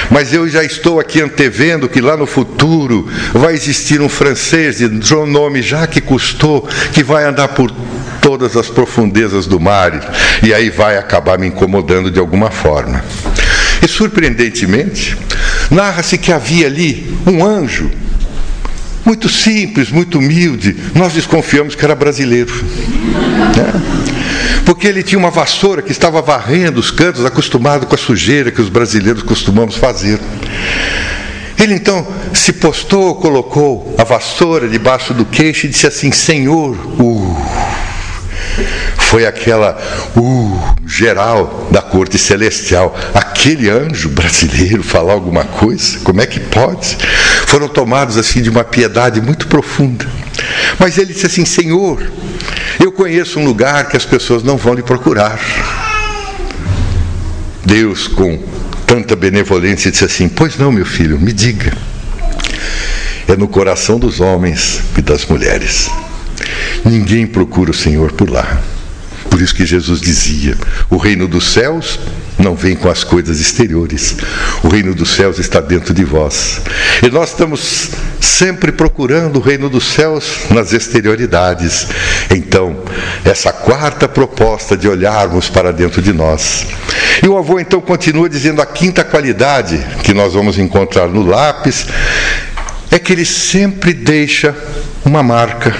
Mas 0.10 0.34
eu 0.34 0.48
já 0.48 0.63
estou 0.63 1.00
aqui 1.00 1.22
antevendo 1.22 1.88
que 1.88 2.01
lá 2.01 2.18
no 2.18 2.25
futuro 2.25 3.08
vai 3.34 3.53
existir 3.53 4.01
um 4.01 4.10
francês 4.10 4.77
de 4.77 4.88
nome 5.27 5.62
Jacques 5.62 6.03
Cousteau 6.03 6.68
que 6.94 7.03
vai 7.03 7.24
andar 7.24 7.50
por 7.50 7.72
todas 8.29 8.55
as 8.55 8.69
profundezas 8.69 9.48
do 9.48 9.59
mar 9.59 9.91
e 10.43 10.53
aí 10.53 10.69
vai 10.69 11.00
acabar 11.00 11.39
me 11.39 11.48
incomodando 11.48 12.12
de 12.12 12.19
alguma 12.19 12.51
forma. 12.51 13.03
E 13.83 13.88
surpreendentemente, 13.88 15.17
narra-se 15.71 16.15
que 16.15 16.31
havia 16.31 16.67
ali 16.67 17.12
um 17.25 17.43
anjo, 17.43 17.89
muito 19.03 19.27
simples, 19.27 19.89
muito 19.89 20.19
humilde. 20.19 20.75
Nós 20.93 21.13
desconfiamos 21.13 21.74
que 21.74 21.83
era 21.83 21.95
brasileiro. 21.95 22.53
Né? 22.53 23.81
Porque 24.63 24.86
ele 24.86 25.01
tinha 25.01 25.17
uma 25.17 25.31
vassoura 25.31 25.81
que 25.81 25.91
estava 25.91 26.21
varrendo 26.21 26.79
os 26.79 26.91
cantos, 26.91 27.25
acostumado 27.25 27.88
com 27.88 27.95
a 27.95 27.98
sujeira 27.98 28.51
que 28.51 28.62
os 28.62 28.69
brasileiros 28.69 29.24
costumamos 29.24 29.75
fazer. 29.75 30.19
Ele 31.59 31.74
então 31.74 32.07
se 32.33 32.53
postou, 32.53 33.15
colocou 33.15 33.93
a 33.98 34.05
vassoura 34.05 34.69
debaixo 34.69 35.13
do 35.13 35.25
queixo 35.25 35.65
e 35.65 35.69
disse 35.69 35.86
assim: 35.86 36.09
Senhor, 36.09 36.77
uh, 36.98 37.08
foi 39.09 39.25
aquela 39.25 39.75
uh, 40.15 40.75
geral 40.85 41.67
da 41.71 41.81
corte 41.81 42.19
celestial. 42.19 42.95
Aquele 43.11 43.67
anjo 43.67 44.07
brasileiro 44.09 44.83
falar 44.83 45.13
alguma 45.13 45.43
coisa? 45.43 45.97
Como 46.03 46.21
é 46.21 46.27
que 46.27 46.39
pode? 46.39 46.95
Foram 47.47 47.67
tomados 47.67 48.17
assim 48.17 48.39
de 48.43 48.51
uma 48.51 48.63
piedade 48.63 49.19
muito 49.19 49.47
profunda. 49.47 50.05
Mas 50.77 50.99
ele 50.99 51.11
disse 51.11 51.25
assim: 51.25 51.43
Senhor, 51.43 52.07
eu 52.79 52.91
conheço 52.91 53.39
um 53.39 53.45
lugar 53.45 53.89
que 53.89 53.97
as 53.97 54.05
pessoas 54.05 54.43
não 54.43 54.57
vão 54.57 54.75
lhe 54.75 54.83
procurar. 54.83 55.39
Deus, 57.65 58.07
com 58.07 58.37
tanta 58.85 59.15
benevolência, 59.15 59.89
disse 59.89 60.05
assim: 60.05 60.29
Pois 60.29 60.55
não, 60.55 60.71
meu 60.71 60.85
filho, 60.85 61.19
me 61.19 61.33
diga. 61.33 61.73
É 63.27 63.35
no 63.35 63.47
coração 63.47 63.97
dos 63.97 64.19
homens 64.19 64.81
e 64.95 65.01
das 65.01 65.25
mulheres. 65.25 65.89
Ninguém 66.85 67.25
procura 67.25 67.71
o 67.71 67.73
Senhor 67.73 68.11
por 68.11 68.29
lá. 68.29 68.61
Por 69.29 69.42
isso 69.42 69.55
que 69.55 69.65
Jesus 69.65 70.01
dizia: 70.01 70.57
o 70.89 70.98
reino 70.98 71.27
dos 71.27 71.53
céus 71.53 72.00
não 72.37 72.55
vem 72.55 72.75
com 72.75 72.89
as 72.89 73.03
coisas 73.03 73.39
exteriores. 73.39 74.15
O 74.63 74.70
reino 74.70 74.96
dos 74.96 75.09
céus 75.09 75.39
está 75.39 75.59
dentro 75.59 75.94
de 75.94 76.03
vós. 76.03 76.61
E 77.03 77.09
nós 77.09 77.29
estamos 77.29 77.92
sempre 78.20 78.72
procurando 78.72 79.37
o 79.37 79.42
reino 79.42 79.70
dos 79.70 79.85
céus 79.85 80.46
nas 80.50 80.74
exterioridades. 80.74 81.87
Então, 82.31 82.83
essa 83.25 83.51
quarta 83.51 84.07
proposta 84.07 84.75
de 84.75 84.87
olharmos 84.87 85.50
para 85.50 85.72
dentro 85.72 86.01
de 86.01 86.13
nós. 86.13 86.65
E 87.22 87.27
o 87.27 87.37
avô 87.37 87.59
então 87.59 87.81
continua 87.81 88.29
dizendo 88.29 88.61
a 88.61 88.65
quinta 88.65 89.03
qualidade 89.03 89.77
que 90.03 90.13
nós 90.13 90.33
vamos 90.33 90.57
encontrar 90.57 91.07
no 91.07 91.25
lápis 91.25 91.87
é 92.92 92.98
que 92.98 93.13
ele 93.13 93.25
sempre 93.25 93.94
deixa 93.94 94.55
uma 95.05 95.22
marca 95.22 95.75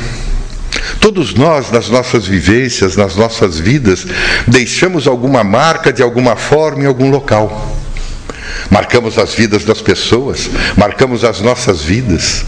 Todos 0.99 1.34
nós, 1.34 1.71
nas 1.71 1.89
nossas 1.89 2.25
vivências, 2.25 2.95
nas 2.95 3.15
nossas 3.15 3.60
vidas, 3.60 4.06
deixamos 4.47 5.08
alguma 5.08 5.43
marca 5.43 5.91
de 5.91 6.02
alguma 6.02 6.36
forma 6.36 6.84
em 6.84 6.88
algum 6.88 7.10
local. 7.10 7.75
Marcamos 8.69 9.17
as 9.17 9.34
vidas 9.34 9.63
das 9.63 9.82
pessoas, 9.82 10.49
marcamos 10.75 11.23
as 11.23 11.41
nossas 11.41 11.82
vidas. 11.82 12.45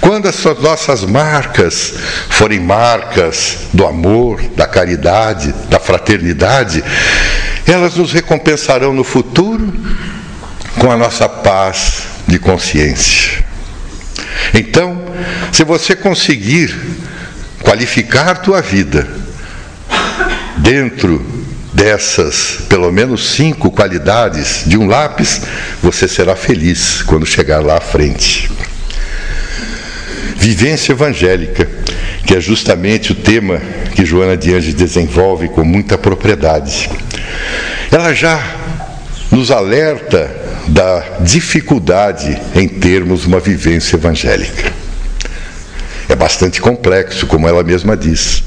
Quando 0.00 0.28
essas 0.28 0.58
nossas 0.60 1.04
marcas 1.04 1.94
forem 2.28 2.60
marcas 2.60 3.58
do 3.72 3.86
amor, 3.86 4.40
da 4.56 4.66
caridade, 4.66 5.54
da 5.68 5.78
fraternidade, 5.78 6.82
elas 7.66 7.94
nos 7.96 8.12
recompensarão 8.12 8.92
no 8.92 9.04
futuro 9.04 9.72
com 10.78 10.90
a 10.90 10.96
nossa 10.96 11.28
paz 11.28 12.02
de 12.26 12.38
consciência. 12.38 13.44
Então, 14.52 15.00
se 15.52 15.64
você 15.64 15.96
conseguir 15.96 16.74
qualificar 17.64 18.36
tua 18.36 18.60
vida 18.60 19.08
dentro 20.58 21.24
dessas, 21.72 22.58
pelo 22.68 22.92
menos 22.92 23.34
cinco 23.34 23.70
qualidades 23.70 24.62
de 24.64 24.78
um 24.78 24.86
lápis, 24.86 25.40
você 25.82 26.06
será 26.06 26.36
feliz 26.36 27.02
quando 27.02 27.26
chegar 27.26 27.64
lá 27.64 27.78
à 27.78 27.80
frente. 27.80 28.50
Vivência 30.36 30.92
evangélica, 30.92 31.68
que 32.24 32.34
é 32.34 32.40
justamente 32.40 33.12
o 33.12 33.14
tema 33.14 33.60
que 33.94 34.04
Joana 34.04 34.36
de 34.36 34.54
Anjos 34.54 34.74
desenvolve 34.74 35.48
com 35.48 35.64
muita 35.64 35.98
propriedade. 35.98 36.88
Ela 37.90 38.12
já 38.14 38.40
nos 39.30 39.50
alerta 39.50 40.30
da 40.68 41.18
dificuldade 41.20 42.40
em 42.54 42.68
termos 42.68 43.26
uma 43.26 43.40
vivência 43.40 43.96
evangélica. 43.96 44.83
É 46.14 46.16
bastante 46.16 46.60
complexo, 46.60 47.26
como 47.26 47.48
ela 47.48 47.64
mesma 47.64 47.96
diz. 47.96 48.44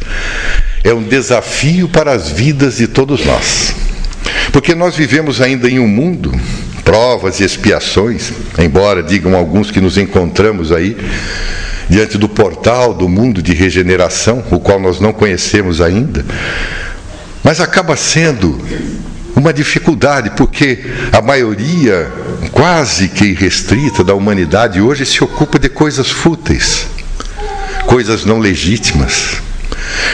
É 0.85 0.93
um 0.93 1.03
desafio 1.03 1.89
para 1.89 2.13
as 2.13 2.29
vidas 2.29 2.77
de 2.77 2.87
todos 2.87 3.25
nós. 3.25 3.75
Porque 4.53 4.73
nós 4.73 4.95
vivemos 4.95 5.41
ainda 5.41 5.69
em 5.69 5.77
um 5.77 5.85
mundo, 5.85 6.31
provas 6.85 7.41
e 7.41 7.43
expiações, 7.43 8.31
embora 8.57 9.03
digam 9.03 9.35
alguns 9.35 9.69
que 9.69 9.81
nos 9.81 9.97
encontramos 9.97 10.71
aí 10.71 10.95
diante 11.89 12.17
do 12.17 12.29
portal 12.29 12.93
do 12.93 13.09
mundo 13.09 13.41
de 13.41 13.53
regeneração, 13.53 14.41
o 14.49 14.61
qual 14.61 14.79
nós 14.79 15.01
não 15.01 15.11
conhecemos 15.11 15.81
ainda, 15.81 16.25
mas 17.43 17.59
acaba 17.59 17.97
sendo 17.97 18.57
uma 19.35 19.51
dificuldade, 19.51 20.31
porque 20.37 20.85
a 21.11 21.21
maioria, 21.21 22.09
quase 22.53 23.09
que 23.09 23.25
irrestrita, 23.25 24.05
da 24.05 24.13
humanidade 24.13 24.79
hoje 24.79 25.05
se 25.05 25.21
ocupa 25.21 25.59
de 25.59 25.67
coisas 25.67 26.09
fúteis 26.09 26.95
coisas 27.87 28.25
não 28.25 28.37
legítimas, 28.37 29.37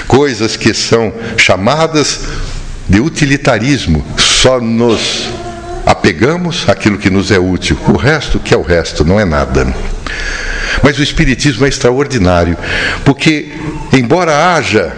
coisas 0.07 0.55
que 0.55 0.73
são 0.73 1.11
chamadas 1.35 2.21
de 2.87 3.01
utilitarismo, 3.01 4.05
só 4.17 4.61
nos 4.61 5.29
apegamos 5.85 6.69
àquilo 6.69 6.97
que 6.97 7.09
nos 7.09 7.31
é 7.31 7.39
útil, 7.39 7.77
o 7.87 7.97
resto, 7.97 8.39
que 8.39 8.53
é 8.53 8.57
o 8.57 8.61
resto, 8.61 9.03
não 9.03 9.19
é 9.19 9.25
nada. 9.25 9.73
Mas 10.81 10.97
o 10.99 11.03
Espiritismo 11.03 11.65
é 11.65 11.69
extraordinário, 11.69 12.55
porque, 13.03 13.51
embora 13.91 14.53
haja 14.55 14.93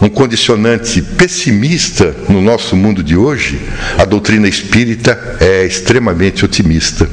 um 0.00 0.08
condicionante 0.08 1.00
pessimista 1.00 2.14
no 2.28 2.42
nosso 2.42 2.76
mundo 2.76 3.02
de 3.02 3.16
hoje, 3.16 3.60
a 3.96 4.04
doutrina 4.04 4.48
espírita 4.48 5.36
é 5.40 5.64
extremamente 5.64 6.44
otimista. 6.44 7.08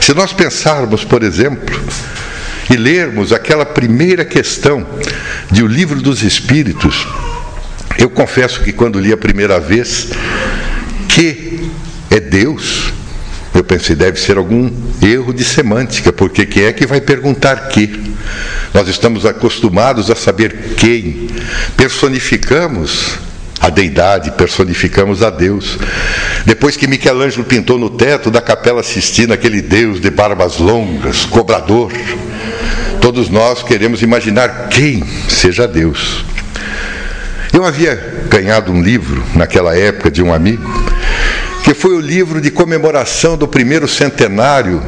Se 0.00 0.14
nós 0.14 0.32
pensarmos, 0.32 1.04
por 1.04 1.22
exemplo, 1.22 1.78
e 2.70 2.76
lermos 2.76 3.32
aquela 3.32 3.64
primeira 3.64 4.24
questão 4.24 4.86
de 5.50 5.62
O 5.62 5.66
Livro 5.66 6.00
dos 6.00 6.22
Espíritos, 6.22 7.06
eu 7.98 8.10
confesso 8.10 8.62
que 8.62 8.72
quando 8.72 9.00
li 9.00 9.12
a 9.12 9.16
primeira 9.16 9.58
vez, 9.58 10.10
que 11.08 11.70
é 12.10 12.20
Deus. 12.20 12.92
Eu 13.54 13.64
pensei, 13.64 13.96
deve 13.96 14.20
ser 14.20 14.36
algum 14.36 14.70
erro 15.00 15.32
de 15.32 15.42
semântica, 15.42 16.12
porque 16.12 16.44
quem 16.44 16.64
é 16.64 16.72
que 16.72 16.86
vai 16.86 17.00
perguntar 17.00 17.68
que? 17.68 18.14
Nós 18.74 18.86
estamos 18.88 19.24
acostumados 19.24 20.10
a 20.10 20.14
saber 20.14 20.74
quem. 20.76 21.30
Personificamos 21.76 23.18
a 23.60 23.70
deidade, 23.70 24.30
personificamos 24.32 25.22
a 25.22 25.30
Deus. 25.30 25.78
Depois 26.44 26.76
que 26.76 26.86
Michelangelo 26.86 27.44
pintou 27.44 27.78
no 27.78 27.90
teto 27.90 28.30
da 28.30 28.40
Capela 28.40 28.82
Sistina 28.82 29.34
aquele 29.34 29.62
Deus 29.62 30.00
de 30.00 30.10
barbas 30.10 30.58
longas, 30.58 31.24
cobrador, 31.24 31.92
todos 33.00 33.28
nós 33.28 33.62
queremos 33.62 34.02
imaginar 34.02 34.68
quem 34.68 35.04
seja 35.28 35.66
Deus. 35.66 36.24
Eu 37.52 37.64
havia 37.64 37.94
ganhado 38.28 38.70
um 38.70 38.82
livro 38.82 39.24
naquela 39.34 39.76
época 39.76 40.10
de 40.10 40.22
um 40.22 40.32
amigo, 40.32 40.68
que 41.64 41.72
foi 41.72 41.96
o 41.96 42.00
livro 42.00 42.40
de 42.40 42.50
comemoração 42.50 43.36
do 43.36 43.48
primeiro 43.48 43.88
centenário, 43.88 44.82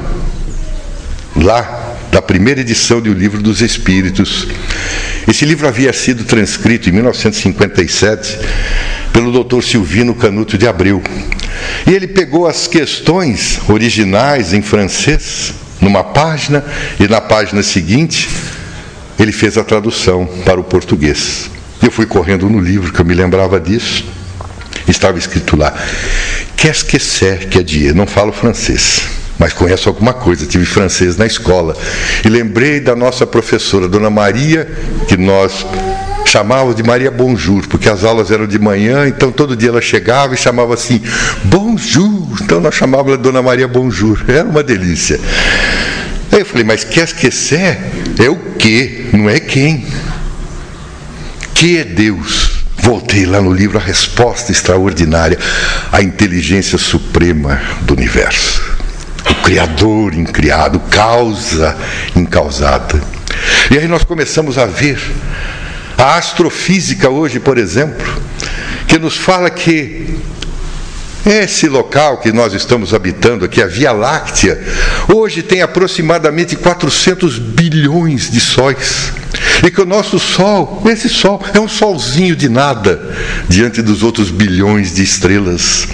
lá, 1.35 1.97
da 2.13 2.21
primeira 2.21 2.61
edição 2.61 3.01
do 3.01 3.13
Livro 3.13 3.43
dos 3.43 3.61
Espíritos. 3.61 4.47
Esse 5.29 5.45
livro 5.45 5.69
havia 5.69 5.93
sido 5.93 6.25
transcrito 6.25 6.89
em 6.89 6.93
1957 6.93 8.39
pelo 9.13 9.45
Dr. 9.45 9.63
Silvino 9.63 10.15
Canuto 10.15 10.57
de 10.57 10.67
Abreu. 10.67 11.03
E 11.87 11.93
ele 11.93 12.09
pegou 12.09 12.47
as 12.47 12.67
questões 12.67 13.61
originais 13.69 14.55
em 14.55 14.63
francês, 14.63 15.53
numa 15.83 16.03
página, 16.03 16.65
e 16.99 17.07
na 17.07 17.21
página 17.21 17.63
seguinte, 17.63 18.27
ele 19.19 19.31
fez 19.31 19.59
a 19.59 19.65
tradução 19.65 20.25
para 20.47 20.59
o 20.59 20.65
português. 20.65 21.51
Eu 21.83 21.91
fui 21.91 22.07
correndo 22.07 22.49
no 22.49 22.59
livro, 22.59 22.91
que 22.91 22.99
eu 22.99 23.05
me 23.05 23.13
lembrava 23.13 23.61
disso. 23.61 24.07
Estava 24.89 25.19
escrito 25.19 25.59
lá: 25.59 25.75
Qu'est-ce 26.57 26.83
que 26.83 26.99
c'est 26.99 27.51
que 27.51 27.59
é 27.59 27.63
dia? 27.63 27.93
Não 27.93 28.07
falo 28.07 28.33
francês, 28.33 29.03
mas 29.39 29.53
conheço 29.53 29.89
alguma 29.89 30.13
coisa. 30.13 30.47
Tive 30.47 30.65
francês 30.65 31.17
na 31.17 31.27
escola. 31.27 31.77
E 32.25 32.29
lembrei 32.29 32.81
da 32.81 32.97
nossa 32.97 33.27
professora, 33.27 33.89
Dona 33.89 34.11
Maria, 34.11 34.71
que 35.07 35.17
nós 35.17 35.65
chamávamos 36.25 36.77
de 36.77 36.83
Maria 36.83 37.11
Bonjour, 37.11 37.67
porque 37.69 37.89
as 37.89 38.05
aulas 38.05 38.31
eram 38.31 38.47
de 38.47 38.59
manhã, 38.59 39.09
então 39.09 39.33
todo 39.33 39.57
dia 39.57 39.71
ela 39.71 39.81
chegava 39.81 40.35
e 40.35 40.37
chamava 40.37 40.75
assim, 40.75 41.01
Bonjour. 41.45 42.37
Então 42.43 42.61
nós 42.61 42.75
chamávamos 42.75 43.13
ela 43.15 43.23
Dona 43.23 43.41
Maria 43.43 43.69
Bonjour. 43.69 44.23
Era 44.29 44.45
uma 44.45 44.63
delícia. 44.63 45.19
Aí 46.31 46.41
eu 46.41 46.47
falei, 46.47 46.65
mas 46.65 46.85
quer 46.85 47.05
esquecer? 47.05 47.79
É 48.19 48.29
o 48.29 48.37
que, 48.59 49.07
não 49.13 49.31
é 49.31 49.41
quem 49.41 49.87
que 51.55 51.77
é 51.77 51.85
Deus? 51.85 52.59
Voltei 52.77 53.27
lá 53.27 53.41
no 53.41 53.53
livro 53.53 53.79
a 53.79 53.81
resposta 53.81 54.53
extraordinária, 54.53 55.37
a 55.91 56.01
inteligência 56.01 56.79
suprema 56.79 57.61
do 57.83 57.95
universo. 57.95 58.68
Criador 59.49 60.13
incriado, 60.13 60.79
causa 60.91 61.75
incausada. 62.15 63.01
E 63.71 63.79
aí 63.79 63.89
nós 63.89 64.05
começamos 64.05 64.59
a 64.59 64.67
ver 64.67 65.01
a 65.97 66.17
astrofísica 66.17 67.09
hoje, 67.09 67.41
por 67.41 67.57
exemplo, 67.57 68.07
que 68.87 68.99
nos 68.99 69.17
fala 69.17 69.49
que 69.49 70.19
esse 71.31 71.69
local 71.69 72.19
que 72.19 72.33
nós 72.33 72.55
estamos 72.55 72.95
habitando 72.95 73.45
aqui, 73.45 73.63
a 73.63 73.67
Via 73.67 73.93
Láctea, 73.93 74.61
hoje 75.13 75.43
tem 75.43 75.63
aproximadamente 75.63 76.57
400 76.57 77.39
bilhões 77.39 78.31
de 78.31 78.41
sóis. 78.41 79.13
E 79.63 79.71
que 79.71 79.81
o 79.81 79.87
nosso 79.87 80.19
Sol, 80.19 80.83
esse 80.87 81.09
Sol, 81.09 81.43
é 81.53 81.61
um 81.61 81.69
solzinho 81.69 82.35
de 82.35 82.49
nada 82.49 83.15
diante 83.49 83.83
dos 83.83 84.03
outros 84.03 84.31
bilhões 84.31 84.95
de 84.95 85.03
estrelas. 85.03 85.87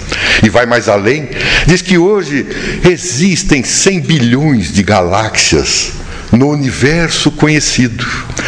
E 0.43 0.49
vai 0.49 0.65
mais 0.65 0.87
além, 0.87 1.29
diz 1.65 1.81
que 1.81 1.97
hoje 1.97 2.45
existem 2.87 3.63
100 3.63 4.01
bilhões 4.01 4.71
de 4.71 4.83
galáxias 4.83 5.93
no 6.31 6.49
universo 6.49 7.31
conhecido, 7.31 8.05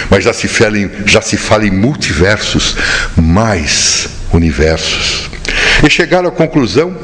mas 0.10 0.24
já 0.24 0.34
se 0.34 0.48
fala 0.48 0.78
em, 0.78 0.90
já 1.06 1.22
se 1.22 1.38
fala 1.38 1.66
em 1.66 1.72
multiversos, 1.72 2.76
mais 3.16 4.17
universos 4.32 5.30
e 5.86 5.90
chegaram 5.90 6.30
à 6.30 6.32
conclusão 6.32 6.96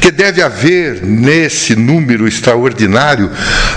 que 0.00 0.10
deve 0.10 0.42
haver 0.42 1.02
nesse 1.02 1.76
número 1.76 2.26
extraordinário 2.26 3.30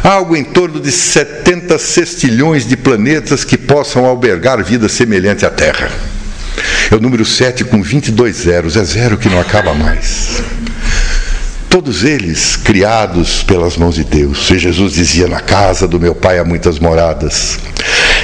algo 0.04 0.36
em 0.36 0.44
torno 0.44 0.80
de 0.80 0.91
70 0.91 1.78
sextilhões 1.78 2.65
de 2.65 2.78
planetas 2.78 3.44
que 3.44 3.58
possam 3.58 4.06
albergar 4.06 4.63
vida 4.63 4.88
semelhante 4.88 5.46
à 5.46 5.50
Terra. 5.50 5.89
É 6.89 6.96
o 6.96 7.00
número 7.00 7.26
7 7.26 7.65
com 7.65 7.82
22 7.82 8.36
zeros, 8.36 8.78
é 8.78 8.84
zero 8.84 9.18
que 9.18 9.30
não 9.30 9.39
acaba 9.39 9.74
mais. 9.74 10.41
Todos 11.75 12.05
eles 12.05 12.55
criados 12.55 13.43
pelas 13.43 13.75
mãos 13.75 13.95
de 13.95 14.05
Deus. 14.05 14.49
E 14.49 14.57
Jesus 14.57 14.93
dizia: 14.93 15.27
Na 15.27 15.41
casa 15.41 15.85
do 15.85 15.99
meu 15.99 16.15
Pai 16.15 16.39
há 16.39 16.45
muitas 16.45 16.79
moradas. 16.79 17.59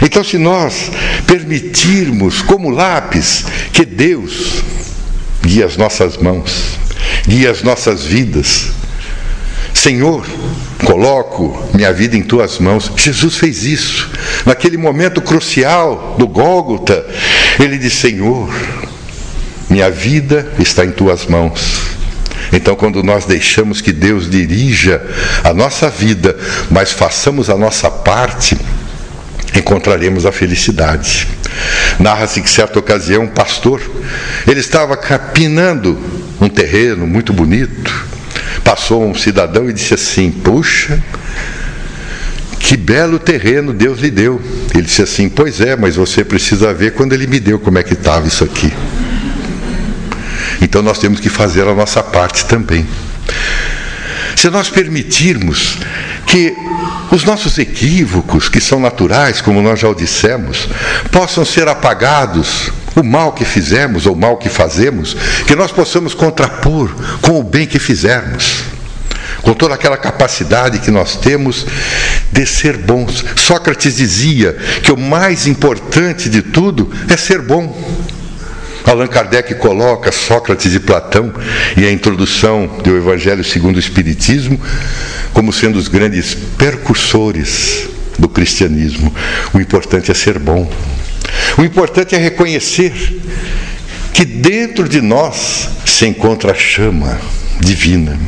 Então, 0.01 0.23
se 0.23 0.37
nós 0.37 0.89
permitirmos, 1.27 2.41
como 2.41 2.69
lápis, 2.69 3.43
que 3.73 3.83
Deus 3.83 4.63
guia 5.43 5.65
as 5.65 5.75
nossas 5.75 6.15
mãos, 6.15 6.77
guia 7.27 7.51
as 7.51 7.61
nossas 7.61 8.05
vidas. 8.05 8.69
Senhor, 9.73 10.25
coloco 10.85 11.61
minha 11.73 11.91
vida 11.91 12.15
em 12.15 12.23
tuas 12.23 12.57
mãos. 12.57 12.89
Jesus 12.95 13.35
fez 13.35 13.65
isso. 13.65 14.09
Naquele 14.45 14.77
momento 14.77 15.21
crucial 15.21 16.15
do 16.17 16.25
Gólgota, 16.25 17.05
ele 17.59 17.77
disse: 17.77 17.97
Senhor, 17.97 18.49
minha 19.69 19.91
vida 19.91 20.53
está 20.57 20.85
em 20.85 20.91
tuas 20.91 21.25
mãos. 21.25 21.90
Então, 22.51 22.75
quando 22.75 23.01
nós 23.01 23.25
deixamos 23.25 23.79
que 23.79 23.93
Deus 23.93 24.29
dirija 24.29 25.01
a 25.43 25.53
nossa 25.53 25.89
vida, 25.89 26.37
mas 26.69 26.91
façamos 26.91 27.49
a 27.49 27.57
nossa 27.57 27.89
parte, 27.89 28.57
encontraremos 29.55 30.25
a 30.25 30.31
felicidade. 30.31 31.27
Narra-se 31.99 32.41
que 32.41 32.49
certa 32.49 32.79
ocasião 32.79 33.23
um 33.23 33.27
pastor, 33.27 33.81
ele 34.47 34.59
estava 34.59 34.97
capinando 34.97 35.97
um 36.39 36.49
terreno 36.49 37.05
muito 37.07 37.31
bonito. 37.33 38.09
Passou 38.63 39.05
um 39.05 39.15
cidadão 39.15 39.69
e 39.69 39.73
disse 39.73 39.93
assim: 39.93 40.31
"Puxa, 40.31 41.01
que 42.59 42.77
belo 42.77 43.19
terreno 43.19 43.73
Deus 43.73 43.99
lhe 43.99 44.09
deu". 44.09 44.41
Ele 44.73 44.83
disse 44.83 45.01
assim: 45.01 45.29
"Pois 45.29 45.61
é, 45.61 45.75
mas 45.75 45.95
você 45.95 46.23
precisa 46.23 46.73
ver 46.73 46.93
quando 46.93 47.13
ele 47.13 47.27
me 47.27 47.39
deu 47.39 47.59
como 47.59 47.77
é 47.77 47.83
que 47.83 47.93
estava 47.93 48.27
isso 48.27 48.43
aqui". 48.43 48.71
Então 50.61 50.81
nós 50.81 50.99
temos 50.99 51.19
que 51.19 51.29
fazer 51.29 51.67
a 51.67 51.73
nossa 51.73 52.03
parte 52.03 52.45
também. 52.45 52.87
Se 54.35 54.49
nós 54.49 54.69
permitirmos 54.69 55.77
que 56.25 56.55
os 57.11 57.23
nossos 57.23 57.57
equívocos, 57.57 58.47
que 58.47 58.61
são 58.61 58.79
naturais, 58.79 59.41
como 59.41 59.61
nós 59.61 59.79
já 59.79 59.89
o 59.89 59.95
dissemos, 59.95 60.69
possam 61.11 61.43
ser 61.43 61.67
apagados, 61.67 62.71
o 62.95 63.03
mal 63.03 63.33
que 63.33 63.45
fizemos 63.45 64.05
ou 64.05 64.13
o 64.13 64.17
mal 64.17 64.37
que 64.37 64.49
fazemos, 64.49 65.15
que 65.45 65.55
nós 65.55 65.71
possamos 65.71 66.13
contrapor 66.13 66.93
com 67.21 67.39
o 67.39 67.43
bem 67.43 67.67
que 67.67 67.79
fizermos. 67.79 68.63
Com 69.41 69.53
toda 69.53 69.73
aquela 69.73 69.97
capacidade 69.97 70.79
que 70.79 70.91
nós 70.91 71.15
temos 71.15 71.65
de 72.31 72.45
ser 72.45 72.77
bons. 72.77 73.25
Sócrates 73.35 73.95
dizia 73.95 74.53
que 74.83 74.91
o 74.91 74.97
mais 74.97 75.47
importante 75.47 76.29
de 76.29 76.41
tudo 76.41 76.91
é 77.09 77.17
ser 77.17 77.41
bom. 77.41 77.75
Allan 78.85 79.07
Kardec 79.07 79.55
coloca 79.55 80.11
Sócrates 80.11 80.73
e 80.73 80.79
Platão 80.79 81.33
e 81.77 81.85
a 81.85 81.91
introdução 81.91 82.67
do 82.83 82.95
Evangelho 82.97 83.43
segundo 83.43 83.77
o 83.77 83.79
Espiritismo 83.79 84.59
como 85.33 85.53
sendo 85.53 85.77
os 85.77 85.87
grandes 85.87 86.33
percursores 86.57 87.87
do 88.17 88.27
cristianismo. 88.27 89.13
O 89.53 89.59
importante 89.59 90.11
é 90.11 90.13
ser 90.13 90.37
bom. 90.37 90.69
O 91.57 91.63
importante 91.63 92.15
é 92.15 92.17
reconhecer 92.17 92.93
que 94.13 94.25
dentro 94.25 94.87
de 94.87 95.01
nós 95.01 95.69
se 95.85 96.05
encontra 96.05 96.51
a 96.51 96.55
chama 96.55 97.19
divina. 97.59 98.19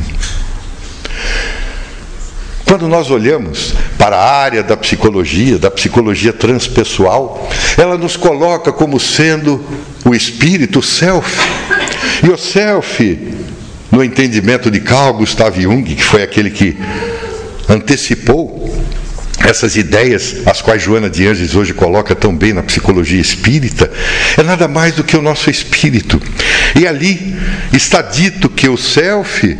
Quando 2.64 2.88
nós 2.88 3.10
olhamos 3.10 3.74
para 3.98 4.16
a 4.16 4.36
área 4.36 4.62
da 4.62 4.76
psicologia, 4.76 5.58
da 5.58 5.70
psicologia 5.70 6.32
transpessoal, 6.32 7.48
ela 7.76 7.96
nos 7.96 8.16
coloca 8.16 8.72
como 8.72 8.98
sendo 8.98 9.64
o 10.04 10.14
espírito, 10.14 10.80
o 10.80 10.82
self. 10.82 11.38
E 12.22 12.28
o 12.28 12.36
self, 12.36 13.18
no 13.90 14.02
entendimento 14.02 14.70
de 14.70 14.80
Carl 14.80 15.14
Gustav 15.14 15.58
Jung, 15.60 15.82
que 15.82 16.02
foi 16.02 16.22
aquele 16.22 16.50
que 16.50 16.76
antecipou 17.68 18.74
essas 19.38 19.76
ideias, 19.76 20.36
as 20.46 20.62
quais 20.62 20.82
Joana 20.82 21.10
de 21.10 21.26
Anjos 21.26 21.54
hoje 21.54 21.74
coloca 21.74 22.14
tão 22.14 22.34
bem 22.34 22.52
na 22.52 22.62
psicologia 22.62 23.20
espírita, 23.20 23.90
é 24.38 24.42
nada 24.42 24.66
mais 24.66 24.94
do 24.94 25.04
que 25.04 25.16
o 25.16 25.22
nosso 25.22 25.50
espírito. 25.50 26.20
E 26.74 26.86
ali 26.86 27.36
está 27.72 28.00
dito 28.00 28.48
que 28.48 28.68
o 28.68 28.76
self 28.76 29.56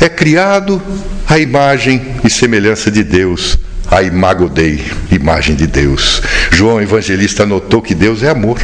é 0.00 0.08
criado 0.08 0.82
à 1.26 1.38
imagem 1.38 2.02
e 2.22 2.28
semelhança 2.30 2.90
de 2.90 3.02
Deus, 3.02 3.56
a 3.92 4.02
imago 4.02 4.48
Dei, 4.48 4.82
imagem 5.10 5.54
de 5.54 5.66
Deus. 5.66 6.22
João 6.50 6.80
Evangelista 6.80 7.44
notou 7.44 7.82
que 7.82 7.94
Deus 7.94 8.22
é 8.22 8.30
amor. 8.30 8.58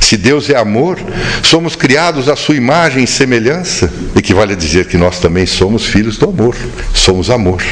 Se 0.00 0.16
Deus 0.16 0.48
é 0.48 0.56
amor, 0.56 0.98
somos 1.42 1.76
criados 1.76 2.28
à 2.28 2.34
sua 2.34 2.56
imagem 2.56 3.04
e 3.04 3.06
semelhança, 3.06 3.92
equivale 4.16 4.54
a 4.54 4.56
dizer 4.56 4.86
que 4.86 4.96
nós 4.96 5.20
também 5.20 5.46
somos 5.46 5.84
filhos 5.84 6.16
do 6.16 6.28
amor, 6.28 6.56
somos 6.94 7.30
amor. 7.30 7.62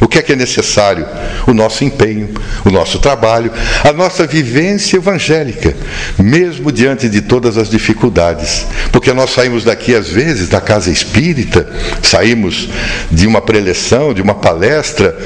O 0.00 0.08
que 0.08 0.18
é 0.18 0.22
que 0.22 0.32
é 0.32 0.36
necessário? 0.36 1.06
O 1.46 1.52
nosso 1.52 1.84
empenho, 1.84 2.30
o 2.64 2.70
nosso 2.70 2.98
trabalho, 2.98 3.52
a 3.84 3.92
nossa 3.92 4.26
vivência 4.26 4.96
evangélica, 4.96 5.76
mesmo 6.18 6.72
diante 6.72 7.08
de 7.08 7.20
todas 7.20 7.58
as 7.58 7.68
dificuldades. 7.68 8.66
Porque 8.90 9.12
nós 9.12 9.30
saímos 9.30 9.62
daqui, 9.62 9.94
às 9.94 10.08
vezes, 10.08 10.48
da 10.48 10.60
casa 10.60 10.90
espírita, 10.90 11.68
saímos 12.02 12.68
de 13.10 13.26
uma 13.26 13.42
preleção, 13.42 14.14
de 14.14 14.22
uma 14.22 14.34
palestra, 14.34 15.16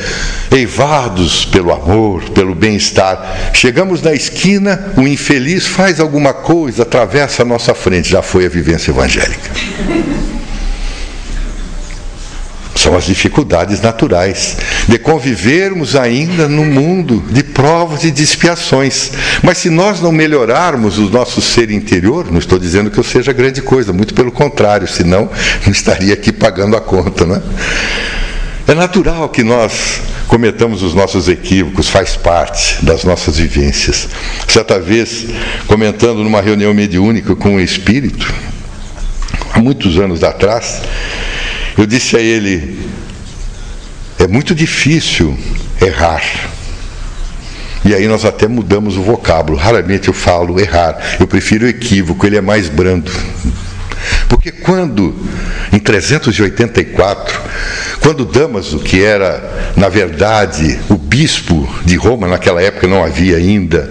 eivados 0.51 1.45
pelo 1.45 1.73
amor, 1.73 2.31
pelo 2.31 2.55
bem-estar. 2.55 3.53
Chegamos 3.55 4.03
na 4.03 4.13
esquina, 4.13 4.93
o 4.97 5.03
infeliz 5.03 5.67
faz 5.67 6.01
alguma 6.01 6.33
coisa, 6.33 6.83
atravessa 6.83 7.43
a 7.43 7.45
nossa 7.45 7.75
frente, 7.75 8.11
já 8.11 8.23
foi 8.23 8.47
a 8.47 8.49
vivência 8.49 8.91
evangélica. 8.91 9.51
São 12.85 12.95
as 12.95 13.07
dificuldades 13.07 13.81
naturais 13.81 14.59
de 14.87 14.99
convivermos 14.99 15.97
ainda 15.97 16.47
no 16.47 16.67
mundo 16.67 17.25
de 17.31 17.43
provas 17.43 18.05
e 18.05 18.11
de 18.11 18.23
expiações. 18.23 19.11
Mas 19.43 19.57
se 19.57 19.71
nós 19.71 20.03
não 20.03 20.13
melhorarmos 20.13 20.99
o 20.99 21.09
nosso 21.09 21.41
ser 21.41 21.71
interior, 21.71 22.31
não 22.31 22.39
estou 22.39 22.59
dizendo 22.59 22.91
que 22.91 22.99
eu 22.99 23.03
seja 23.03 23.33
grande 23.33 23.63
coisa, 23.63 23.91
muito 23.91 24.13
pelo 24.13 24.31
contrário, 24.31 24.87
senão 24.87 25.31
não 25.65 25.73
estaria 25.73 26.13
aqui 26.13 26.31
pagando 26.31 26.77
a 26.77 26.81
conta, 26.83 27.25
né? 27.25 27.43
É 28.69 28.75
natural 28.75 29.31
que 29.31 29.43
nós 29.43 30.03
cometamos 30.29 30.83
os 30.83 30.93
nossos 30.93 31.27
equívocos, 31.27 31.89
faz 31.89 32.19
parte 32.19 32.85
das 32.85 33.03
nossas 33.03 33.39
vivências. 33.39 34.11
Certa 34.47 34.79
vez, 34.79 35.25
comentando 35.67 36.23
numa 36.23 36.43
reunião 36.43 36.75
mediúnica 36.75 37.35
com 37.35 37.55
um 37.55 37.61
espírito, 37.61 38.31
há 39.55 39.59
muitos 39.59 39.99
anos 39.99 40.23
atrás, 40.23 40.83
eu 41.77 41.87
disse 41.87 42.17
a 42.17 42.21
ele: 42.21 42.79
é 44.19 44.27
muito 44.27 44.55
difícil 44.55 45.37
errar. 45.81 46.23
E 47.85 47.95
aí 47.95 48.09
nós 48.09 48.25
até 48.25 48.49
mudamos 48.49 48.97
o 48.97 49.03
vocábulo. 49.03 49.59
Raramente 49.59 50.09
eu 50.09 50.15
falo 50.15 50.59
errar, 50.59 50.99
eu 51.21 51.27
prefiro 51.27 51.69
equívoco, 51.69 52.27
ele 52.27 52.37
é 52.37 52.41
mais 52.41 52.69
brando. 52.69 53.13
Porque 54.29 54.51
quando, 54.51 55.15
em 55.73 55.79
384, 55.79 57.41
quando 58.01 58.25
Damaso, 58.25 58.79
que 58.79 59.03
era, 59.03 59.73
na 59.77 59.89
verdade, 59.89 60.79
o 60.89 60.97
bispo 60.97 61.69
de 61.85 61.97
Roma, 61.97 62.27
naquela 62.27 62.63
época 62.63 62.87
não 62.87 63.03
havia 63.03 63.37
ainda 63.37 63.91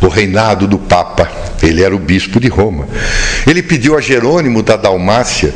o 0.00 0.08
reinado 0.08 0.66
do 0.66 0.78
Papa, 0.78 1.30
ele 1.62 1.82
era 1.82 1.94
o 1.94 1.98
bispo 1.98 2.38
de 2.38 2.48
Roma, 2.48 2.86
ele 3.46 3.62
pediu 3.62 3.96
a 3.96 4.00
Jerônimo 4.00 4.62
da 4.62 4.76
Dalmácia 4.76 5.54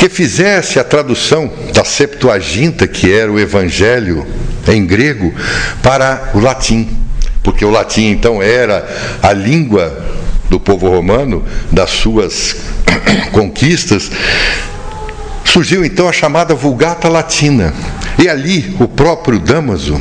que 0.00 0.08
fizesse 0.08 0.78
a 0.78 0.84
tradução 0.84 1.52
da 1.74 1.84
Septuaginta, 1.84 2.88
que 2.88 3.12
era 3.12 3.30
o 3.30 3.38
Evangelho 3.38 4.26
em 4.66 4.86
grego, 4.86 5.30
para 5.82 6.30
o 6.32 6.40
latim, 6.40 6.88
porque 7.42 7.66
o 7.66 7.70
latim 7.70 8.06
então 8.06 8.42
era 8.42 8.88
a 9.22 9.30
língua 9.34 10.02
do 10.48 10.58
povo 10.58 10.88
romano, 10.88 11.44
das 11.70 11.90
suas 11.90 12.56
conquistas. 13.30 14.10
Surgiu 15.44 15.84
então 15.84 16.08
a 16.08 16.12
chamada 16.14 16.54
Vulgata 16.54 17.06
Latina, 17.06 17.74
e 18.18 18.26
ali 18.26 18.74
o 18.80 18.88
próprio 18.88 19.38
Damaso 19.38 20.00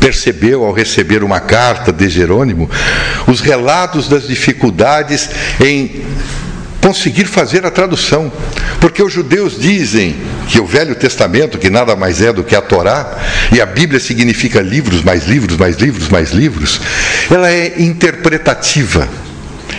percebeu 0.00 0.64
ao 0.64 0.72
receber 0.72 1.22
uma 1.22 1.38
carta 1.38 1.92
de 1.92 2.08
Jerônimo 2.08 2.68
os 3.28 3.40
relatos 3.40 4.08
das 4.08 4.26
dificuldades 4.26 5.30
em 5.64 6.02
conseguir 6.80 7.26
fazer 7.26 7.64
a 7.66 7.70
tradução. 7.70 8.30
Porque 8.80 9.02
os 9.02 9.12
judeus 9.12 9.58
dizem 9.58 10.16
que 10.48 10.60
o 10.60 10.66
Velho 10.66 10.94
Testamento, 10.94 11.58
que 11.58 11.70
nada 11.70 11.94
mais 11.96 12.20
é 12.20 12.32
do 12.32 12.44
que 12.44 12.54
a 12.56 12.60
Torá, 12.60 13.18
e 13.52 13.60
a 13.60 13.66
Bíblia 13.66 14.00
significa 14.00 14.60
livros, 14.60 15.02
mais 15.02 15.26
livros, 15.26 15.56
mais 15.56 15.76
livros, 15.76 16.08
mais 16.08 16.30
livros, 16.30 16.80
ela 17.30 17.50
é 17.50 17.80
interpretativa. 17.80 19.08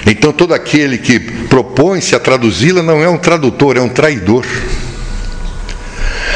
Então 0.06 0.32
todo 0.32 0.54
aquele 0.54 0.98
que 0.98 1.20
propõe-se 1.20 2.16
a 2.16 2.20
traduzi-la 2.20 2.82
não 2.82 3.04
é 3.04 3.10
um 3.10 3.18
tradutor, 3.18 3.78
é 3.78 3.82
um 3.82 3.90
traidor. 3.90 4.46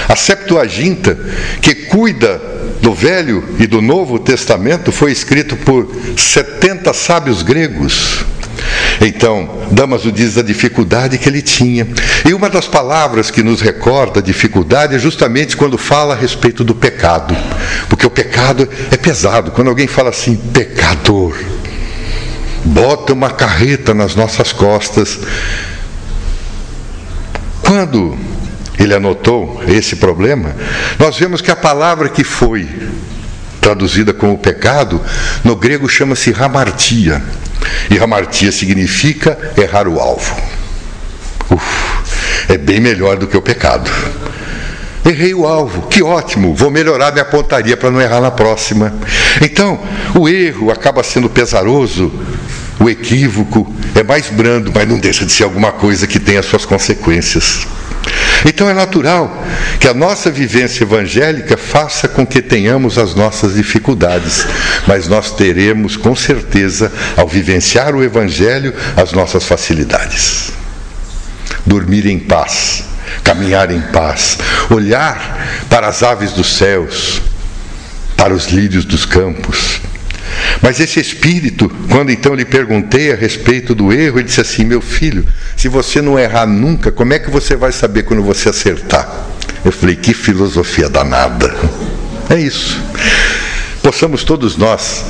A 0.07 0.15
Septuaginta, 0.15 1.17
que 1.61 1.73
cuida 1.73 2.41
do 2.81 2.93
Velho 2.93 3.43
e 3.59 3.65
do 3.65 3.81
Novo 3.81 4.19
Testamento, 4.19 4.91
foi 4.91 5.11
escrito 5.11 5.55
por 5.55 5.89
70 6.17 6.93
sábios 6.93 7.41
gregos. 7.41 8.25
Então, 9.05 9.67
Damaso 9.69 10.11
diz 10.11 10.35
da 10.35 10.41
dificuldade 10.41 11.17
que 11.17 11.27
ele 11.27 11.41
tinha. 11.41 11.85
E 12.25 12.33
uma 12.33 12.49
das 12.49 12.67
palavras 12.67 13.29
que 13.29 13.43
nos 13.43 13.59
recorda 13.59 14.21
a 14.21 14.23
dificuldade 14.23 14.95
é 14.95 14.99
justamente 14.99 15.57
quando 15.57 15.77
fala 15.77 16.13
a 16.13 16.17
respeito 16.17 16.63
do 16.63 16.73
pecado. 16.73 17.35
Porque 17.89 18.07
o 18.07 18.09
pecado 18.09 18.67
é 18.91 18.95
pesado. 18.95 19.51
Quando 19.51 19.67
alguém 19.67 19.87
fala 19.87 20.09
assim, 20.09 20.37
pecador, 20.37 21.37
bota 22.63 23.11
uma 23.11 23.29
carreta 23.29 23.93
nas 23.93 24.15
nossas 24.15 24.53
costas. 24.53 25.19
Quando 27.61 28.17
ele 28.79 28.93
anotou 28.93 29.61
esse 29.67 29.97
problema, 29.97 30.55
nós 30.97 31.17
vemos 31.17 31.41
que 31.41 31.51
a 31.51 31.55
palavra 31.55 32.07
que 32.07 32.23
foi 32.23 32.69
traduzida 33.63 34.13
como 34.13 34.37
pecado, 34.37 35.01
no 35.43 35.55
grego 35.55 35.87
chama-se 35.87 36.31
ramartia. 36.31 37.23
E 37.89 37.97
hamartia 37.97 38.51
significa 38.51 39.37
errar 39.57 39.87
o 39.87 39.99
alvo. 39.99 40.35
Uf, 41.49 42.49
é 42.49 42.57
bem 42.57 42.81
melhor 42.81 43.15
do 43.15 43.25
que 43.25 43.37
o 43.37 43.41
pecado. 43.41 43.89
Errei 45.05 45.33
o 45.33 45.45
alvo, 45.45 45.87
que 45.87 46.03
ótimo, 46.03 46.53
vou 46.53 46.69
melhorar 46.69 47.11
minha 47.11 47.25
pontaria 47.25 47.75
para 47.75 47.91
não 47.91 48.01
errar 48.01 48.21
na 48.21 48.31
próxima. 48.31 48.93
Então, 49.41 49.79
o 50.15 50.27
erro 50.27 50.71
acaba 50.71 51.03
sendo 51.03 51.29
pesaroso, 51.29 52.11
o 52.79 52.89
equívoco 52.89 53.73
é 53.95 54.03
mais 54.03 54.29
brando, 54.29 54.71
mas 54.73 54.87
não 54.87 54.97
deixa 54.97 55.25
de 55.25 55.31
ser 55.31 55.43
alguma 55.43 55.71
coisa 55.71 56.05
que 56.07 56.19
tem 56.19 56.37
as 56.37 56.45
suas 56.45 56.65
consequências. 56.65 57.65
Então 58.45 58.69
é 58.69 58.73
natural 58.73 59.43
que 59.79 59.87
a 59.87 59.93
nossa 59.93 60.29
vivência 60.29 60.83
evangélica 60.83 61.57
faça 61.57 62.07
com 62.07 62.25
que 62.25 62.41
tenhamos 62.41 62.97
as 62.97 63.15
nossas 63.15 63.55
dificuldades, 63.55 64.45
mas 64.87 65.07
nós 65.07 65.31
teremos 65.31 65.95
com 65.95 66.15
certeza, 66.15 66.91
ao 67.15 67.27
vivenciar 67.27 67.95
o 67.95 68.03
Evangelho, 68.03 68.73
as 68.97 69.13
nossas 69.13 69.45
facilidades. 69.45 70.51
Dormir 71.65 72.05
em 72.05 72.19
paz, 72.19 72.83
caminhar 73.23 73.71
em 73.71 73.81
paz, 73.81 74.37
olhar 74.69 75.65
para 75.69 75.87
as 75.87 76.03
aves 76.03 76.33
dos 76.33 76.57
céus, 76.57 77.21
para 78.17 78.33
os 78.33 78.47
lírios 78.47 78.85
dos 78.85 79.05
campos, 79.05 79.81
mas 80.61 80.79
esse 80.79 80.99
espírito, 80.99 81.69
quando 81.89 82.11
então 82.11 82.33
lhe 82.33 82.45
perguntei 82.45 83.11
a 83.11 83.15
respeito 83.15 83.73
do 83.73 83.91
erro, 83.91 84.19
ele 84.19 84.27
disse 84.27 84.41
assim: 84.41 84.63
Meu 84.63 84.81
filho, 84.81 85.25
se 85.55 85.67
você 85.67 86.01
não 86.01 86.19
errar 86.19 86.45
nunca, 86.45 86.91
como 86.91 87.13
é 87.13 87.19
que 87.19 87.29
você 87.29 87.55
vai 87.55 87.71
saber 87.71 88.03
quando 88.03 88.23
você 88.23 88.49
acertar? 88.49 89.09
Eu 89.63 89.71
falei: 89.71 89.95
Que 89.95 90.13
filosofia 90.13 90.89
danada. 90.89 91.53
É 92.29 92.39
isso. 92.39 92.81
Possamos 93.83 94.23
todos 94.23 94.55
nós 94.55 95.03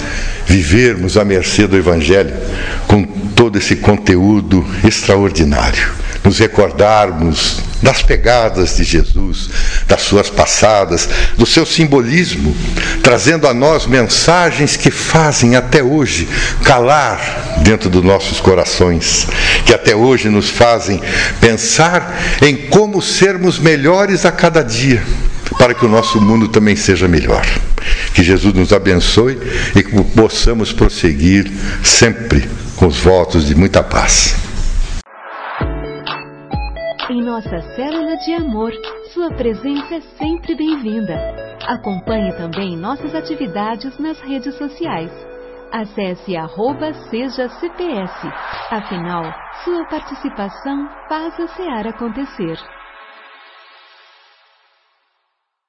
vivermos 0.48 1.16
à 1.16 1.24
mercê 1.24 1.68
do 1.68 1.78
Evangelho 1.78 2.34
com 2.88 3.04
todo 3.04 3.56
esse 3.56 3.76
conteúdo 3.76 4.66
extraordinário, 4.84 5.92
nos 6.24 6.40
recordarmos 6.40 7.62
das 7.84 8.02
pegadas 8.02 8.78
de 8.78 8.84
Jesus, 8.84 9.52
das 9.88 10.02
suas 10.02 10.28
passadas, 10.28 11.08
do 11.38 11.46
seu 11.46 11.68
simbolismo, 11.68 12.56
trazendo 13.04 13.48
a 13.48 13.54
nós 13.54 13.86
mensagens 13.86 14.76
que 14.76 14.90
fazem 14.90 15.56
até 15.56 15.84
hoje 15.84 16.28
calar 16.64 17.60
dentro 17.62 17.92
dos 17.92 18.04
nossos 18.04 18.40
corações, 18.40 19.28
que 19.68 19.74
até 19.74 19.96
hoje 19.96 20.30
nos 20.30 20.50
fazem 20.50 21.00
pensar 21.40 22.20
em 22.42 22.56
como 22.56 23.04
sermos 23.04 23.60
melhores 23.60 24.26
a 24.26 24.32
cada 24.32 24.64
dia, 24.64 25.04
para 25.58 25.74
que 25.74 25.86
o 25.86 25.90
nosso 25.90 26.20
mundo 26.22 26.48
também 26.48 26.76
seja 26.76 27.08
melhor. 27.08 27.44
Que 28.14 28.24
Jesus 28.24 28.54
nos 28.54 28.72
abençoe 28.72 29.38
e 29.76 29.84
que 29.84 30.04
possamos 30.16 30.72
prosseguir 30.72 31.52
sempre 31.84 32.48
com 32.76 32.88
os 32.88 33.00
votos 33.00 33.48
de 33.48 33.56
muita 33.56 33.84
paz. 33.84 34.36
Em 37.10 37.22
nossa 37.22 37.62
célula 37.76 38.16
de 38.18 38.34
amor, 38.34 38.72
sua 39.14 39.30
presença 39.32 39.96
é 39.96 40.02
sempre 40.18 40.56
bem-vinda. 40.56 41.16
Acompanhe 41.68 42.32
também 42.34 42.78
nossas 42.78 43.14
atividades 43.14 43.98
nas 44.00 44.20
redes 44.22 44.56
sociais. 44.56 45.12
Acesse 45.72 46.36
arroba 46.36 46.94
seja 47.10 47.50
CPS. 47.50 48.28
Afinal, 48.70 49.24
sua 49.64 49.86
participação 49.86 50.88
faz 51.10 51.40
a 51.40 51.48
SEAR 51.48 51.88
acontecer. 51.88 52.58